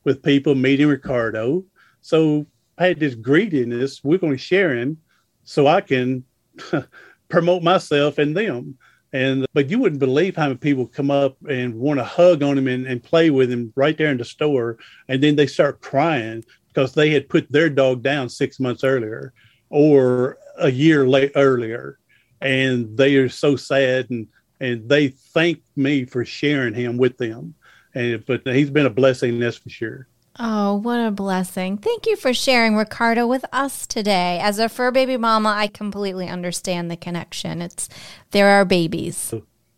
[0.04, 1.64] with people meeting Ricardo.
[2.02, 2.46] So
[2.78, 4.04] I had this greediness.
[4.04, 4.98] We're going to share him
[5.44, 6.24] so I can
[7.30, 8.78] promote myself and them.
[9.12, 12.58] And but you wouldn't believe how many people come up and want to hug on
[12.58, 15.82] him and, and play with him right there in the store, and then they start
[15.82, 19.32] crying because they had put their dog down six months earlier
[19.70, 22.00] or a year late earlier,
[22.42, 24.28] and they are so sad and
[24.60, 27.54] and they thank me for sharing him with them.
[27.96, 30.08] And but he's been a blessing, that's for sure.
[30.40, 31.78] Oh, what a blessing.
[31.78, 34.40] Thank you for sharing Ricardo with us today.
[34.42, 37.62] As a fur baby mama, I completely understand the connection.
[37.62, 37.88] It's
[38.32, 39.34] there are babies.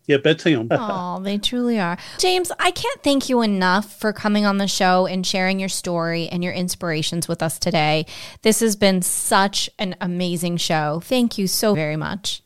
[0.06, 0.68] Yep, that's him.
[0.70, 1.98] oh, they truly are.
[2.18, 6.28] James, I can't thank you enough for coming on the show and sharing your story
[6.28, 8.06] and your inspirations with us today.
[8.42, 11.00] This has been such an amazing show.
[11.04, 12.42] Thank you so very much.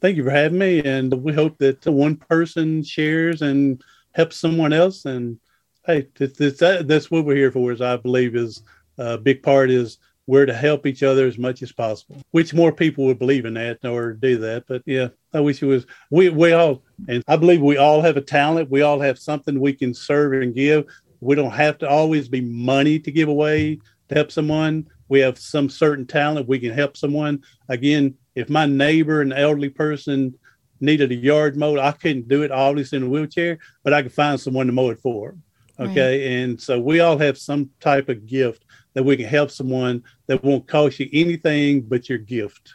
[0.00, 0.82] Thank you for having me.
[0.82, 3.82] And we hope that one person shares and
[4.12, 5.04] helps someone else.
[5.04, 5.38] And
[5.86, 8.62] hey, it's, it's, that, that's what we're here for, is I believe is
[8.98, 12.16] a big part is we're to help each other as much as possible.
[12.30, 14.64] Which more people would believe in that or do that.
[14.68, 18.16] But yeah, I wish it was we we all and I believe we all have
[18.16, 18.70] a talent.
[18.70, 20.86] We all have something we can serve and give.
[21.20, 24.86] We don't have to always be money to give away to help someone.
[25.08, 26.48] We have some certain talent.
[26.48, 27.42] We can help someone.
[27.68, 30.34] Again, if my neighbor, an elderly person,
[30.82, 34.12] needed a yard mowed, I couldn't do it obviously in a wheelchair, but I could
[34.12, 35.36] find someone to mow it for.
[35.78, 36.18] Okay.
[36.18, 36.42] Right.
[36.42, 38.64] And so we all have some type of gift
[38.94, 42.74] that we can help someone that won't cost you anything but your gift.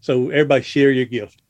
[0.00, 1.41] So everybody share your gift.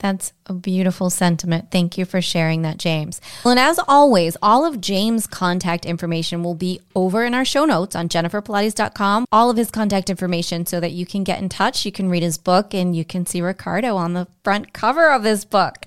[0.00, 1.70] That's a beautiful sentiment.
[1.70, 3.20] Thank you for sharing that, James.
[3.44, 7.66] Well, and as always, all of James' contact information will be over in our show
[7.66, 9.26] notes on jenniferpilates.com.
[9.30, 11.84] All of his contact information so that you can get in touch.
[11.84, 15.24] You can read his book and you can see Ricardo on the front cover of
[15.24, 15.86] his book.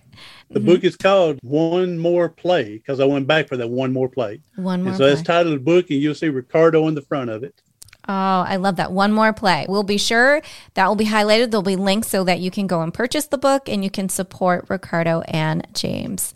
[0.50, 0.68] The mm-hmm.
[0.68, 4.42] book is called One More Play because I went back for that one more play.
[4.56, 4.90] One more.
[4.90, 5.10] And so play.
[5.10, 7.60] that's titled the book, and you'll see Ricardo in the front of it.
[8.08, 8.92] Oh, I love that.
[8.92, 9.66] One more play.
[9.70, 10.42] We'll be sure
[10.74, 11.52] that will be highlighted.
[11.52, 14.10] There'll be links so that you can go and purchase the book and you can
[14.10, 16.34] support Ricardo and James.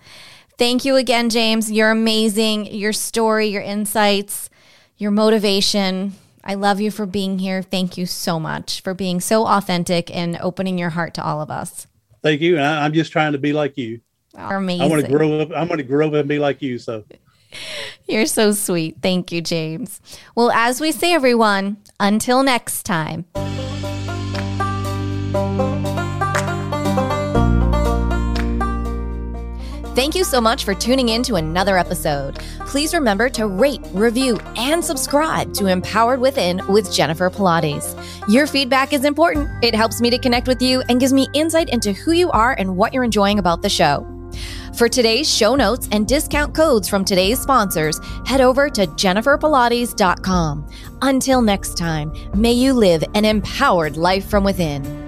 [0.57, 1.72] Thank you again, James.
[1.72, 2.74] You're amazing.
[2.74, 4.49] Your story, your insights,
[4.97, 6.13] your motivation.
[6.43, 7.61] I love you for being here.
[7.61, 11.51] Thank you so much for being so authentic and opening your heart to all of
[11.51, 11.86] us.
[12.24, 12.57] Thank you.
[12.57, 13.99] I, am just trying to be like you.
[14.55, 14.82] amazing.
[14.82, 15.51] I want to grow up.
[15.53, 16.80] I'm going to grow up and be like you.
[16.80, 17.03] So
[18.07, 18.97] you're so sweet.
[19.01, 20.01] Thank you, James.
[20.35, 23.25] Well, as we say, everyone, until next time.
[29.97, 32.35] Thank you so much for tuning in to another episode.
[32.67, 37.95] Please remember to rate, review, and subscribe to Empowered Within with Jennifer Pilates.
[38.29, 39.49] Your feedback is important.
[39.63, 42.53] It helps me to connect with you and gives me insight into who you are
[42.59, 44.05] and what you're enjoying about the show.
[44.78, 50.67] For today's show notes and discount codes from today's sponsors, head over to jenniferpilates.com.
[51.01, 55.07] Until next time, may you live an empowered life from within.